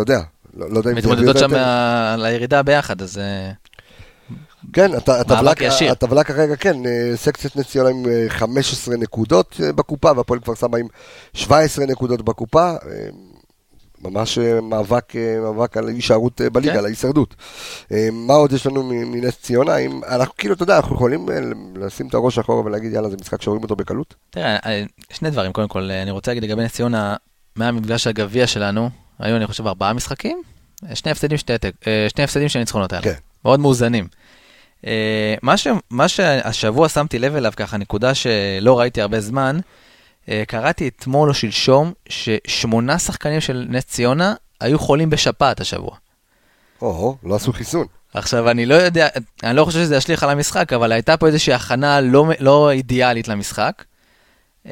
[0.00, 0.20] יודע,
[0.56, 1.64] לא, לא יודע אם זה מתמודדות יביא שם יותר.
[2.14, 3.50] על הירידה ביחד, אז אה,
[4.72, 5.08] כן, הט-
[5.88, 10.54] הטבלה, כרגע, כן, אה, סקציית נס ציונה עם אה, 15 נקודות אה, בקופה, והפועל כפר
[10.54, 10.86] סבא עם
[11.34, 12.70] 17 נקודות בקופה.
[12.70, 13.08] אה,
[14.02, 16.78] ממש אה, מאבק, אה, מאבק על הישארות אה, בליגה, כן.
[16.78, 17.34] על ההישרדות.
[17.92, 19.76] אה, מה עוד יש לנו מנס ציונה?
[19.76, 21.38] אם אנחנו כאילו, אתה יודע, אנחנו יכולים אה,
[21.76, 24.14] לשים את הראש אחורה ולהגיד, יאללה, זה משחק שרואים אותו בקלות?
[24.30, 24.82] תראה, אה,
[25.12, 27.16] שני דברים, קודם כל, אה, אני רוצה להגיד לגבי נס ציונה,
[27.56, 30.42] מהמפגש הגביע שלנו, היו אני חושב ארבעה משחקים,
[30.90, 31.38] אה, שני הפסדים,
[31.86, 33.04] אה, שני הפסדים של הניצחונות האלה.
[33.04, 33.14] כן.
[33.44, 34.08] מאוד מאוזנים.
[34.86, 39.58] אה, מה, ש, מה שהשבוע שמתי לב אליו ככה, נקודה שלא ראיתי הרבה זמן,
[40.28, 45.96] אה, קראתי אתמול או שלשום ששמונה שחקנים של נס ציונה היו חולים בשפעת השבוע.
[46.82, 47.86] או-הו, לא עשו חיסון.
[48.14, 49.08] עכשיו, אני לא יודע,
[49.42, 53.28] אני לא חושב שזה ישליך על המשחק, אבל הייתה פה איזושהי הכנה לא, לא אידיאלית
[53.28, 53.84] למשחק.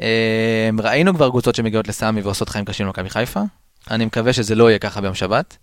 [0.01, 3.41] אה, ראינו כבר קבוצות שמגיעות לסמי ועושות חיים קשים למכבי חיפה.
[3.91, 5.57] אני מקווה שזה לא יהיה ככה ביום שבת,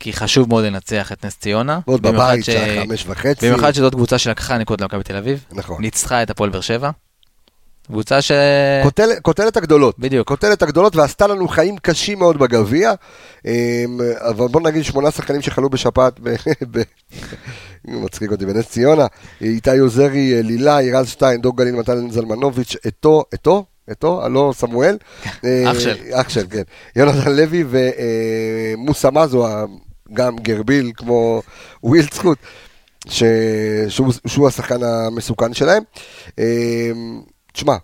[0.00, 1.78] כי חשוב מאוד לנצח את נס ציונה.
[1.88, 3.48] ועוד במיוחד בבית, ש- שעה חמש וחצי.
[3.48, 5.44] במיוחד שזאת קבוצה שלקחה נקודות למכבי תל אביב.
[5.52, 5.80] נכון.
[5.82, 6.90] ניצחה את הפועל באר שבע.
[7.86, 8.32] קבוצה ש...
[9.22, 9.98] כותלת הגדולות.
[9.98, 10.28] בדיוק.
[10.28, 12.92] כותלת הגדולות ועשתה לנו חיים קשים מאוד בגביע.
[13.44, 13.50] אמ,
[14.16, 16.34] אבל בוא נגיד שמונה שחקנים שחלו בשפעת, ב-
[16.70, 16.82] ב-
[17.84, 19.06] מצחיק אותי, בנס ציונה.
[19.40, 23.64] איתי עוזרי, לילאי, רז שטיין, דור גליל, מתן זלמנוביץ', אתו, אתו?
[23.92, 24.96] אתו, הלא סמואל.
[25.44, 25.96] אה, אח של.
[26.12, 26.62] אח של, כן.
[26.96, 29.46] יונתן לוי ומוסא מזו,
[30.12, 31.42] גם גרביל כמו
[31.82, 32.06] וויל
[33.08, 33.22] ש-
[33.88, 35.82] שהוא שהוא השחקן המסוכן שלהם.
[36.38, 36.44] אמ,
[37.52, 37.76] תשמע,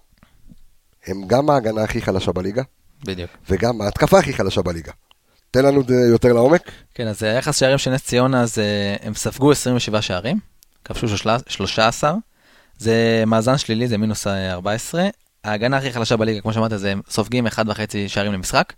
[1.07, 2.63] הם גם ההגנה הכי חלשה בליגה,
[3.05, 3.31] בדיוק.
[3.51, 4.93] וגם ההתקפה הכי חלשה בליגה.
[5.51, 6.71] תן לנו יותר לעומק.
[6.95, 10.39] כן, אז היחס שערים של נס ציונה, אז אה, הם ספגו 27 שערים,
[10.85, 12.15] כבשו שלושה- 13,
[12.79, 15.09] זה מאזן שלילי, זה מינוס אה, 14.
[15.45, 17.51] ההגנה הכי חלשה בליגה, כמו שאמרת, זה הם סופגים 1.5
[18.07, 18.73] שערים למשחק.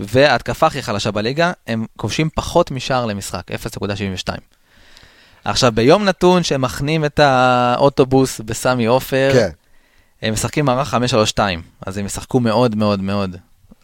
[0.00, 4.34] וההתקפה הכי חלשה בליגה, הם כובשים פחות משער למשחק, 0.72.
[5.44, 9.48] עכשיו, ביום נתון שהם מכנים את האוטובוס בסמי עופר, כן.
[10.22, 13.36] הם משחקים מערך 532, אז הם ישחקו מאוד מאוד מאוד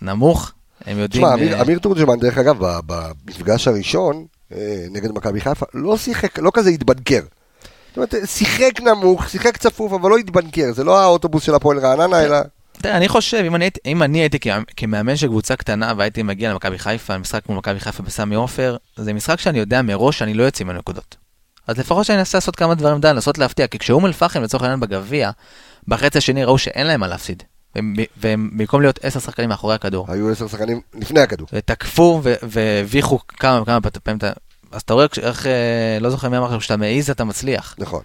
[0.02, 0.52] נמוך.
[0.86, 1.22] הם יודעים...
[1.24, 6.38] תשמע, אמיר- אה, אמיר תורג'מן, דרך אגב, במפגש הראשון אה, נגד מכבי חיפה, לא שיחק,
[6.38, 7.20] לא כזה התבנקר.
[7.96, 10.72] זאת אומרת, שיחק נמוך, שיחק צפוף, אבל לא התבנקר.
[10.72, 12.36] זה לא האוטובוס של הפועל רעננה, אלא...
[12.72, 14.38] תראה, אני חושב, אם אני, אם אני הייתי
[14.76, 19.12] כמאמן- של קבוצה קטנה והייתי מגיע למכבי חיפה, משחק מול מכבי חיפה בסמי עופר, זה
[19.12, 21.16] משחק שאני יודע מראש שאני לא יוצא ממנו נקודות.
[21.66, 24.80] אז לפחות שאני אנסה לעשות כמה דברים די, לנסות להפתיע, כי כשאום אל-פחם לצורך העניין
[24.80, 25.30] בגביע,
[25.88, 27.42] בחצי השני ראו שאין להם מה להפסיד.
[27.76, 31.46] והם- במקום להיות עשר שחקנים מאחורי הכדור, היו עשר שחקנים לפני הכדור.
[31.52, 34.18] ותקפו והביכו כמה וכמה פעמים,
[34.76, 37.74] אז אתה רואה איך, אה, לא זוכר מי אמר לך, כשאתה מעז אתה מצליח.
[37.78, 38.02] נכון.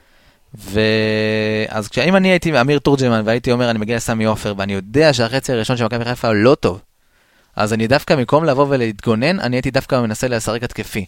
[0.53, 5.51] ואז כשאם אני הייתי אמיר תורג'מן והייתי אומר אני מגיע לסמי עופר ואני יודע שהחצי
[5.51, 6.81] הראשון של מכבי חיפה לא טוב,
[7.55, 11.05] אז אני דווקא במקום לבוא ולהתגונן, אני הייתי דווקא מנסה לשחק התקפי.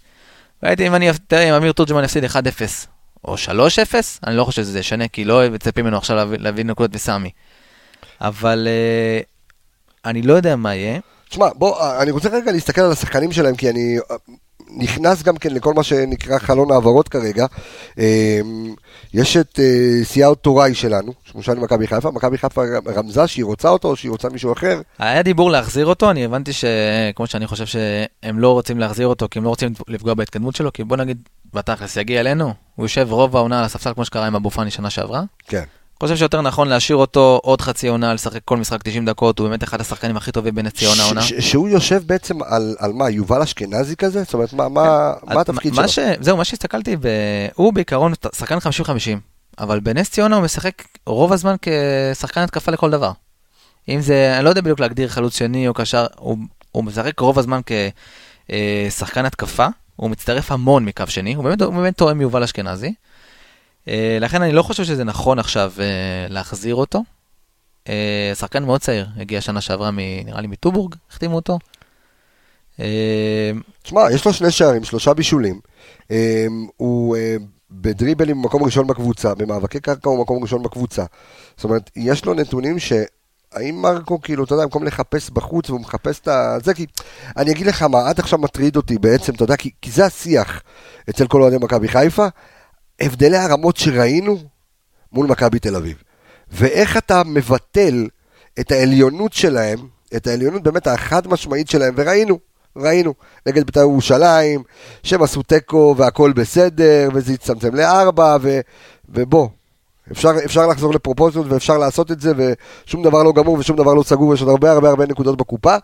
[0.64, 2.28] והייתי, אם אני, תראה, אם אמיר תורג'מן יפסיד 1-0
[3.26, 3.48] או 3-0,
[4.28, 7.30] אני לא חושב שזה ישנה, כי לא מצפים ממנו עכשיו להביא, להביא נקודות בסמי.
[8.22, 9.22] אבל אה,
[10.06, 11.00] אני לא יודע מה יהיה.
[11.30, 14.16] תשמע, בוא, אני רוצה רגע להסתכל על השחקנים שלהם, כי אני אה,
[14.78, 17.46] נכנס גם כן לכל מה שנקרא חלון העברות כרגע.
[18.00, 18.42] אה,
[19.14, 22.62] יש את אה, סיאו טוראי שלנו, שמושל למכבי חיפה, מכבי חיפה
[22.96, 24.82] רמזה שהיא רוצה אותו או שהיא רוצה מישהו אחר.
[25.00, 29.40] היה דיבור להחזיר אותו, אני הבנתי שכמו שאני חושב שהם לא רוצים להחזיר אותו, כי
[29.40, 31.18] הם לא רוצים לפגוע בהתקדמות שלו, כי בוא נגיד,
[31.54, 34.90] בתכלס יגיע אלינו, הוא יושב רוב העונה על הספסל כמו שקרה עם אבו פאני שנה
[34.90, 35.24] שעברה.
[35.48, 35.64] כן.
[36.04, 39.64] חושב שיותר נכון להשאיר אותו עוד חצי עונה, לשחק כל משחק 90 דקות, הוא באמת
[39.64, 41.22] אחד השחקנים הכי טובים בנס ציונה העונה.
[41.22, 44.24] שהוא יושב בעצם על, על מה, יובל אשכנזי כזה?
[44.24, 46.06] זאת אומרת, מה, מה, אז מה התפקיד מה שלו?
[46.06, 46.18] ש...
[46.20, 47.08] זהו, מה שהסתכלתי, ב...
[47.56, 48.60] הוא בעיקרון שחקן 50-50,
[49.60, 53.12] אבל בנס ציונה הוא משחק רוב הזמן כשחקן התקפה לכל דבר.
[53.90, 56.38] אם זה, אני לא יודע בדיוק להגדיר חלוץ שני או קשר, הוא,
[56.72, 57.60] הוא משחק רוב הזמן
[58.90, 62.94] כשחקן התקפה, הוא מצטרף המון מקו שני, הוא באמת, הוא באמת תואם יובל אשכנזי.
[63.88, 65.86] אה, לכן אני לא חושב שזה נכון עכשיו אה,
[66.30, 67.04] להחזיר אותו.
[67.90, 71.60] אה, שחקן מאוד צעיר, הגיע שנה שעברה, מ, נראה לי מטובורג, החתימו אותו.
[73.84, 75.60] תשמע, יש לו שני שערים, שלושה בישולים.
[76.78, 77.18] הוא
[77.72, 81.06] בדריבלים במקום ראשון בקבוצה, במאבקי קרקע הוא מקום ראשון בקבוצה.
[81.58, 82.94] זאת אומרת, יש לו נתונים ש...
[83.54, 86.58] האם מרקו, כאילו, אתה יודע, במקום לחפש בחוץ והוא מחפש את ה...
[86.64, 86.86] זה כי...
[87.38, 90.62] אני אגיד לך מה, עד עכשיו מטריד אותי בעצם, אתה יודע, כי, כי זה השיח
[91.10, 92.28] אצל כל אוהדי מכבי חיפה,
[93.06, 94.38] הבדלי הרמות שראינו
[95.12, 96.04] מול מכבי תל אביב.
[96.52, 98.08] ואיך אתה מבטל
[98.60, 99.80] את העליונות שלהם,
[100.16, 102.40] את העליונות באמת החד משמעית שלהם, וראינו,
[102.78, 103.14] ראינו,
[103.46, 104.64] נגד בית"ר ירושלים,
[105.04, 108.60] שהם עשו תיקו והכל בסדר, וזה הצטמצם לארבע, ו,
[109.10, 109.48] ובוא,
[110.12, 114.04] אפשר, אפשר לחזור לפרופורציות ואפשר לעשות את זה, ושום דבר לא גמור ושום דבר לא
[114.04, 115.76] סגור, יש עוד הרבה הרבה הרבה נקודות בקופה,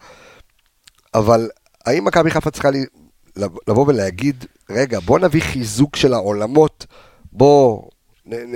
[1.13, 1.49] אבל
[1.85, 2.69] האם מכבי חיפה צריכה
[3.67, 6.85] לבוא ולהגיד, רגע, בוא נביא חיזוק של העולמות,
[7.31, 7.81] בוא
[8.25, 8.55] נ, נ,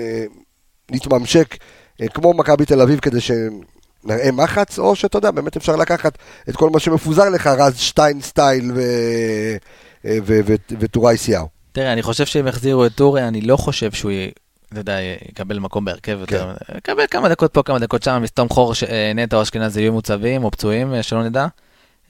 [0.92, 1.58] נתממשק
[2.02, 6.18] אה, כמו מכבי תל אביב כדי שנראה מחץ, או שאתה יודע, באמת אפשר לקחת
[6.50, 8.82] את כל מה שמפוזר לך, רז שטיין סטייל ו...
[10.06, 11.48] אה, ו- ו- וטוראי סיאו.
[11.72, 14.12] תראה, אני חושב שהם יחזירו את טורי, אני לא חושב שהוא,
[14.72, 14.98] אתה יודע,
[15.30, 16.54] יקבל מקום בהרכב יותר.
[16.78, 20.52] יקבל כמה דקות פה, כמה דקות שם, מסתום חור שנטע או אשכנזי יהיו מוצבים או
[20.52, 21.48] פצועים, אה, שלא נדע.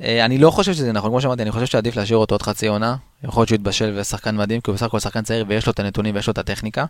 [0.02, 2.68] אה, אני לא חושב שזה נכון, כמו שאמרתי, אני חושב שעדיף להשאיר אותו עוד חצי
[2.68, 2.96] עונה.
[3.24, 5.80] יכול להיות שהוא יתבשל ושחקן מדהים, כי הוא בסך הכל שחקן צעיר ויש לו את
[5.80, 6.86] הנתונים ויש לו את הטכניקה.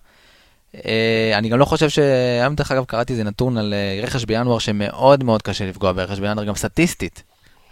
[0.85, 1.99] אה, אני גם לא חושב ש...
[2.41, 6.19] היום דרך אגב קראתי איזה נתון על אה, רכש בינואר שמאוד מאוד קשה לפגוע ברכש
[6.19, 7.23] בינואר, גם סטטיסטית.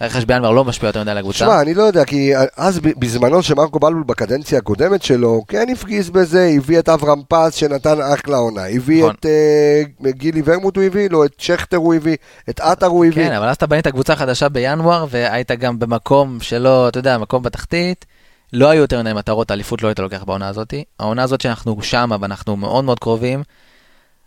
[0.01, 1.37] רכש בינואר לא משפיע יותר מדי על הקבוצה.
[1.37, 6.53] שמע, אני לא יודע, כי אז בזמנו שמרקו בלבול בקדנציה הקודמת שלו, כן הפגיז בזה,
[6.57, 9.15] הביא את אברהם פז שנתן אחלה עונה, הביא נכון.
[9.19, 12.15] את אה, גילי ורמוט הוא הביא לו, את שכטר הוא הביא,
[12.49, 13.27] את עטר הוא הביא.
[13.27, 17.43] כן, אבל אז אתה בנית קבוצה חדשה בינואר, והיית גם במקום שלא, אתה יודע, מקום
[17.43, 18.05] בתחתית.
[18.53, 20.73] לא היו יותר מדי מטרות, האליפות לא היית לוקח בעונה הזאת.
[20.99, 23.43] העונה הזאת שאנחנו שמה ואנחנו מאוד מאוד קרובים,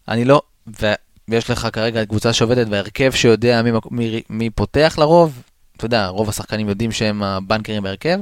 [0.09, 0.43] אני לא,
[1.29, 5.43] ויש לך כרגע קבוצה שעובדת בהרכב שיודע מי, מי, מי פותח לרוב,
[5.77, 8.19] אתה יודע, רוב השחקנים יודעים שהם הבנקרים בהרכב.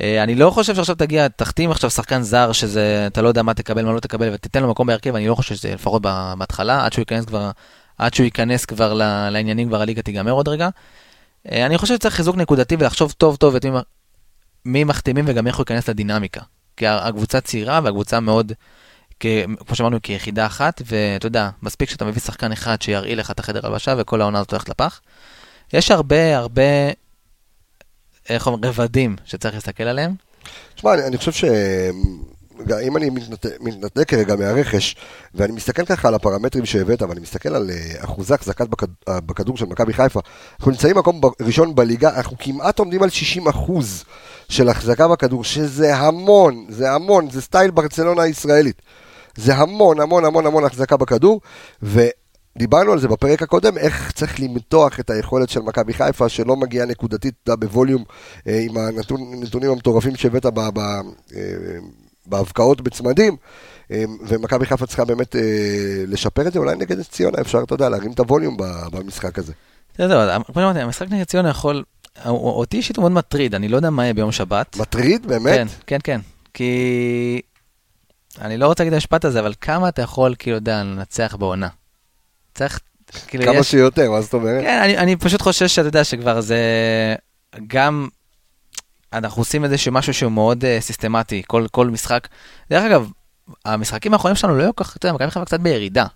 [0.00, 3.54] אה, אני לא חושב שעכשיו תגיע, תחתים עכשיו שחקן זר שזה, אתה לא יודע מה
[3.54, 6.02] תקבל, מה לא תקבל, ותיתן לו מקום בהרכב, אני לא חושב שזה לפחות
[6.38, 7.50] בהתחלה, עד שהוא ייכנס כבר,
[7.98, 8.94] עד שהוא ייכנס כבר
[9.30, 10.68] לעניינים, כבר הליגה תיגמר עוד רגע.
[11.52, 13.78] אה, אני חושב שצריך חיזוק נקודתי ולחשוב טוב טוב את מי,
[14.64, 16.40] מי מחתימים וגם איך הוא ייכנס לדינמיקה.
[16.76, 18.52] כי הקבוצה צעירה והקבוצה מאוד,
[19.20, 23.66] כמו שאמרנו, כיחידה אחת, ואתה יודע, מספיק שאתה מביא שחקן אחד שירעיל לך את החדר
[23.66, 25.00] הלבשה וכל העונה הזאת הולכת לפח.
[25.74, 26.62] יש הרבה הרבה,
[28.28, 30.14] איך אומרים, רבדים שצריך להסתכל עליהם.
[30.74, 31.44] תשמע, אני, אני חושב ש...
[32.82, 33.10] אם אני
[33.60, 34.96] מתנתק, רגע מהרכש,
[35.34, 39.56] ואני מסתכל ככה על הפרמטרים שהבאת, ואני מסתכל על אה, אחוזי החזקת בכד, אה, בכדור
[39.56, 40.20] של מכבי חיפה,
[40.58, 44.04] אנחנו נמצאים מקום ב- ראשון בליגה, אנחנו כמעט עומדים על 60 אחוז
[44.48, 48.82] של החזקה בכדור, שזה המון, זה המון, זה סטייל ברצלונה הישראלית.
[49.36, 51.40] זה המון, המון, המון, המון החזקה בכדור,
[52.56, 56.86] ודיברנו על זה בפרק הקודם, איך צריך למתוח את היכולת של מכבי חיפה, שלא מגיעה
[56.86, 58.04] נקודתית אתה בווליום,
[58.48, 60.60] אה, עם הנתונים המטורפים שהבאת ב...
[60.60, 61.42] ב אה,
[62.26, 63.36] בהבקעות בצמדים,
[63.90, 65.40] אה, ומכבי חיפה צריכה באמת אה,
[66.06, 68.56] לשפר את זה, אולי נגד ציונה אפשר, אתה יודע, להרים את הווליום
[68.92, 69.52] במשחק הזה.
[69.98, 71.84] יודע, כמו שאמרתי, המשחק נגד ציונה יכול,
[72.26, 74.76] אותי אישית הוא מאוד מטריד, אני לא יודע מה יהיה ביום שבת.
[74.76, 75.54] מטריד, באמת?
[75.54, 76.20] כן, כן, כן.
[76.54, 77.40] כי
[78.40, 81.68] אני לא רוצה להגיד את המשפט הזה, אבל כמה אתה יכול, כאילו, יודע, לנצח בעונה?
[82.54, 82.80] צריך,
[83.26, 83.70] כאילו, כמה יש...
[83.70, 84.62] שיותר, מה זאת אומרת?
[84.62, 86.58] כן, אני, אני פשוט חושש שאתה יודע שכבר זה
[87.66, 88.08] גם,
[89.12, 92.28] אנחנו עושים איזה משהו שהוא מאוד uh, סיסטמטי, כל, כל משחק.
[92.70, 93.10] דרך אגב,
[93.64, 96.06] המשחקים האחרונים שלנו לא היו כל כך, אתה יודע, מכבי חיפה קצת בירידה.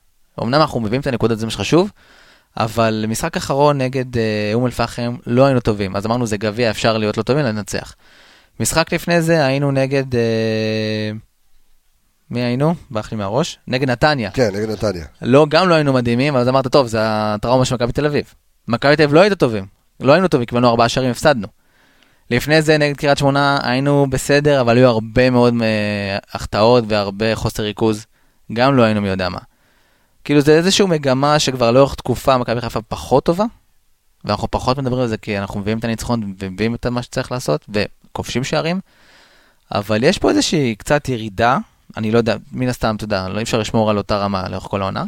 [0.43, 1.91] אמנם אנחנו מביאים את הנקודות, זה מה שחשוב,
[2.57, 4.19] אבל משחק אחרון נגד uh,
[4.55, 5.97] אום אל-פחם לא היינו טובים.
[5.97, 7.95] אז אמרנו, זה גביע, אפשר להיות לא טובים, לנצח.
[8.61, 10.15] משחק לפני זה היינו נגד...
[10.15, 11.28] Uh,
[12.31, 12.75] מי היינו?
[12.91, 13.59] ברח לי מהראש.
[13.67, 14.31] נגד נתניה.
[14.31, 15.05] כן, נגד נתניה.
[15.23, 18.35] לא, גם לא היינו מדהימים, אז אמרת, טוב, זה הטראומה של מכבי תל אביב.
[18.69, 19.67] מכבי תל אביב לא היינו טובים.
[20.01, 21.47] לא היינו טובים, קיבלנו ארבעה שערים, הפסדנו.
[22.31, 27.63] לפני זה נגד קריית שמונה היינו בסדר, אבל היו הרבה מאוד אה, החטאות והרבה חוסר
[27.63, 28.07] ריכוז.
[28.53, 29.39] גם לא היינו מי יודע מה.
[30.25, 33.45] כאילו זה איזושהי מגמה שכבר לאורך תקופה מכבי חיפה פחות טובה,
[34.25, 37.67] ואנחנו פחות מדברים על זה כי אנחנו מביאים את הניצחון ומביאים את מה שצריך לעשות,
[37.69, 38.81] וכובשים שערים,
[39.73, 41.59] אבל יש פה איזושהי קצת ירידה,
[41.97, 44.83] אני לא יודע, מן הסתם, אתה יודע, לא אפשר לשמור על אותה רמה לאורך כל
[44.83, 45.05] העונה.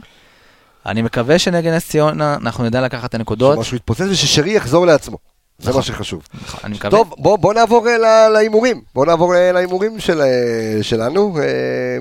[0.86, 3.56] אני מקווה שנגד נס ציונה אנחנו נדע לקחת את הנקודות.
[3.56, 5.18] שמשהו יתפוצץ וששרי יחזור לעצמו.
[5.58, 5.78] זה נכון.
[5.80, 6.22] מה שחשוב.
[6.42, 6.90] נכון, אני מקווה.
[6.90, 8.82] טוב, בוא, בוא נעבור אה, להימורים.
[8.94, 11.38] בוא נעבור אה, להימורים של, אה, שלנו.
[11.38, 11.44] אה,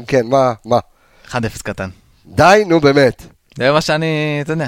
[0.07, 0.79] כן, מה, מה?
[1.31, 1.89] 1-0 קטן.
[2.25, 3.23] די, נו באמת.
[3.57, 4.67] זה מה שאני, אתה יודע.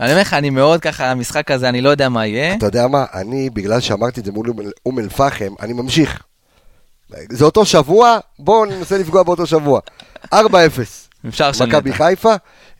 [0.00, 2.54] אני אומר לך, אני מאוד ככה, המשחק הזה, אני לא יודע מה יהיה.
[2.54, 4.52] אתה יודע מה, אני, בגלל שאמרתי את זה מול
[4.86, 6.22] אום אל-פחם, אני ממשיך.
[7.30, 9.80] זה אותו שבוע, בואו ננסה לפגוע באותו שבוע.
[10.34, 10.36] 4-0.
[11.24, 11.98] עם שער של מכבי נטע.
[11.98, 12.34] חיפה.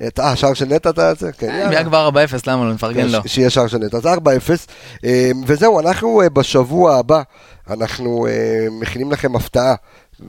[0.07, 1.15] את- אה, שער של נטע אתה...
[1.15, 1.33] זה?
[1.33, 1.71] כן, אם יאללה.
[1.71, 2.15] היה כבר 4-0,
[2.47, 3.19] למה לא נפרגן לו?
[3.27, 3.97] שיהיה שער של נטע.
[3.97, 4.11] אז 4-0.
[5.05, 7.23] אה, וזהו, אנחנו אה, בשבוע הבא,
[7.71, 8.33] אנחנו אה,
[8.81, 9.75] מכינים לכם הפתעה.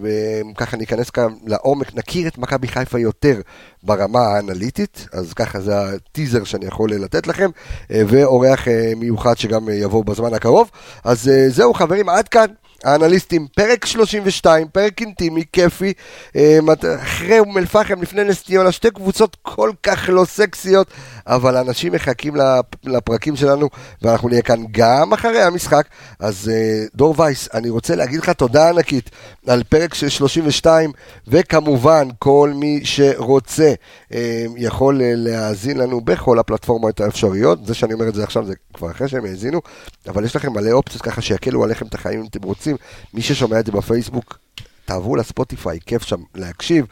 [0.01, 3.41] וככה ניכנס כאן לעומק, נכיר את מכבי חיפה יותר
[3.83, 7.49] ברמה האנליטית, אז ככה זה הטיזר שאני יכול לתת לכם,
[7.91, 10.69] אה, ואורח אה, מיוחד שגם אה, יבוא בזמן הקרוב.
[11.03, 12.45] אז אה, זהו חברים, עד כאן
[12.83, 15.93] האנליסטים, פרק 32, פרק אינטימי, כיפי,
[16.35, 16.59] אה,
[17.03, 20.87] אחרי אום אל-פחם, לפני נס ציונה, שתי קבוצות כל כך לא סקסיות,
[21.27, 23.69] אבל אנשים מחכים לפ- לפרקים שלנו,
[24.01, 25.85] ואנחנו נהיה כאן גם אחרי המשחק.
[26.19, 29.09] אז אה, דור וייס, אני רוצה להגיד לך תודה ענקית
[29.47, 30.91] על פרק של 32,
[31.27, 33.73] וכמובן, כל מי שרוצה
[34.13, 37.65] אה, יכול להאזין לנו בכל הפלטפורמות האפשריות.
[37.65, 39.61] זה שאני אומר את זה עכשיו זה כבר אחרי שהם האזינו,
[40.07, 42.68] אבל יש לכם מלא אופציות ככה שיקלו עליכם את החיים אם אתם רוצים.
[43.13, 44.37] מי ששומע את זה בפייסבוק,
[44.85, 46.85] תעברו לספוטיפיי, כיף שם להקשיב.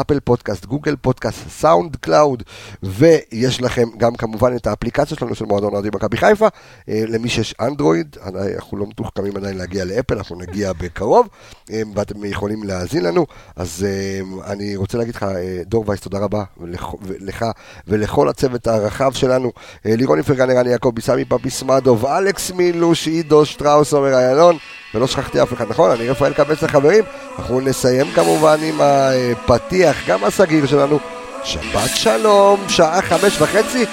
[0.00, 2.42] אפל פודקאסט, גוגל פודקאסט, סאונד קלאוד,
[2.82, 6.48] ויש לכם גם כמובן את האפליקציה שלנו של מועדון אוהדים מכבי חיפה,
[6.88, 11.28] אה, למי שיש אנדרואיד, אנחנו לא מתוחכמים עדיין להגיע לאפל, אנחנו נגיע בקרוב,
[11.72, 13.26] אה, ואתם יכולים להאזין לנו,
[13.56, 15.26] אז אה, אני רוצה להגיד לך,
[15.66, 17.44] דור וייס, תודה רבה ולך
[17.88, 19.52] ולכל הצוות הרחב שלנו,
[19.84, 24.56] לירון איפרגן, ערן יעקבי, סמי פפי סמדוב, אלכס מילוש, עידו שטראוס, עומר איילון,
[24.94, 25.90] ולא שכחתי אף אחד, נכון?
[25.90, 27.04] אני רפאל קבץ לחברים.
[27.38, 30.98] אנחנו נסיים כמובן עם הפתיח, גם הסגיר שלנו.
[31.44, 33.84] שבת שלום, שעה חמש וחצי,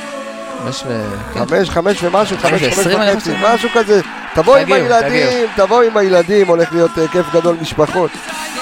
[0.64, 1.04] חמש ו...
[1.34, 1.46] כן.
[1.46, 3.32] חמש, חמש ומשהו, חמש, חמש וחצי.
[3.42, 4.02] משהו כזה.
[4.34, 8.12] תבוא עם הילדים, תבוא עם הילדים, הולך להיות אה, כיף גדול משפחות.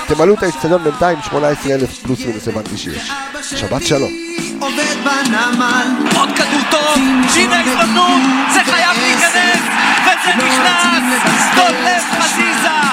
[0.08, 3.12] תמלאו את האצטדיון בינתיים, 18,000 פלוס מינוס הבנתי שיש.
[3.42, 4.29] שבת שלום.
[4.60, 5.88] עובד בנמל.
[6.16, 6.98] עוד כדור טוב,
[7.36, 8.22] הנה ההזדמנות,
[8.54, 9.62] זה חייב להיכנס,
[10.04, 11.56] וזה נכנס.
[11.56, 12.89] דולף חזיזה.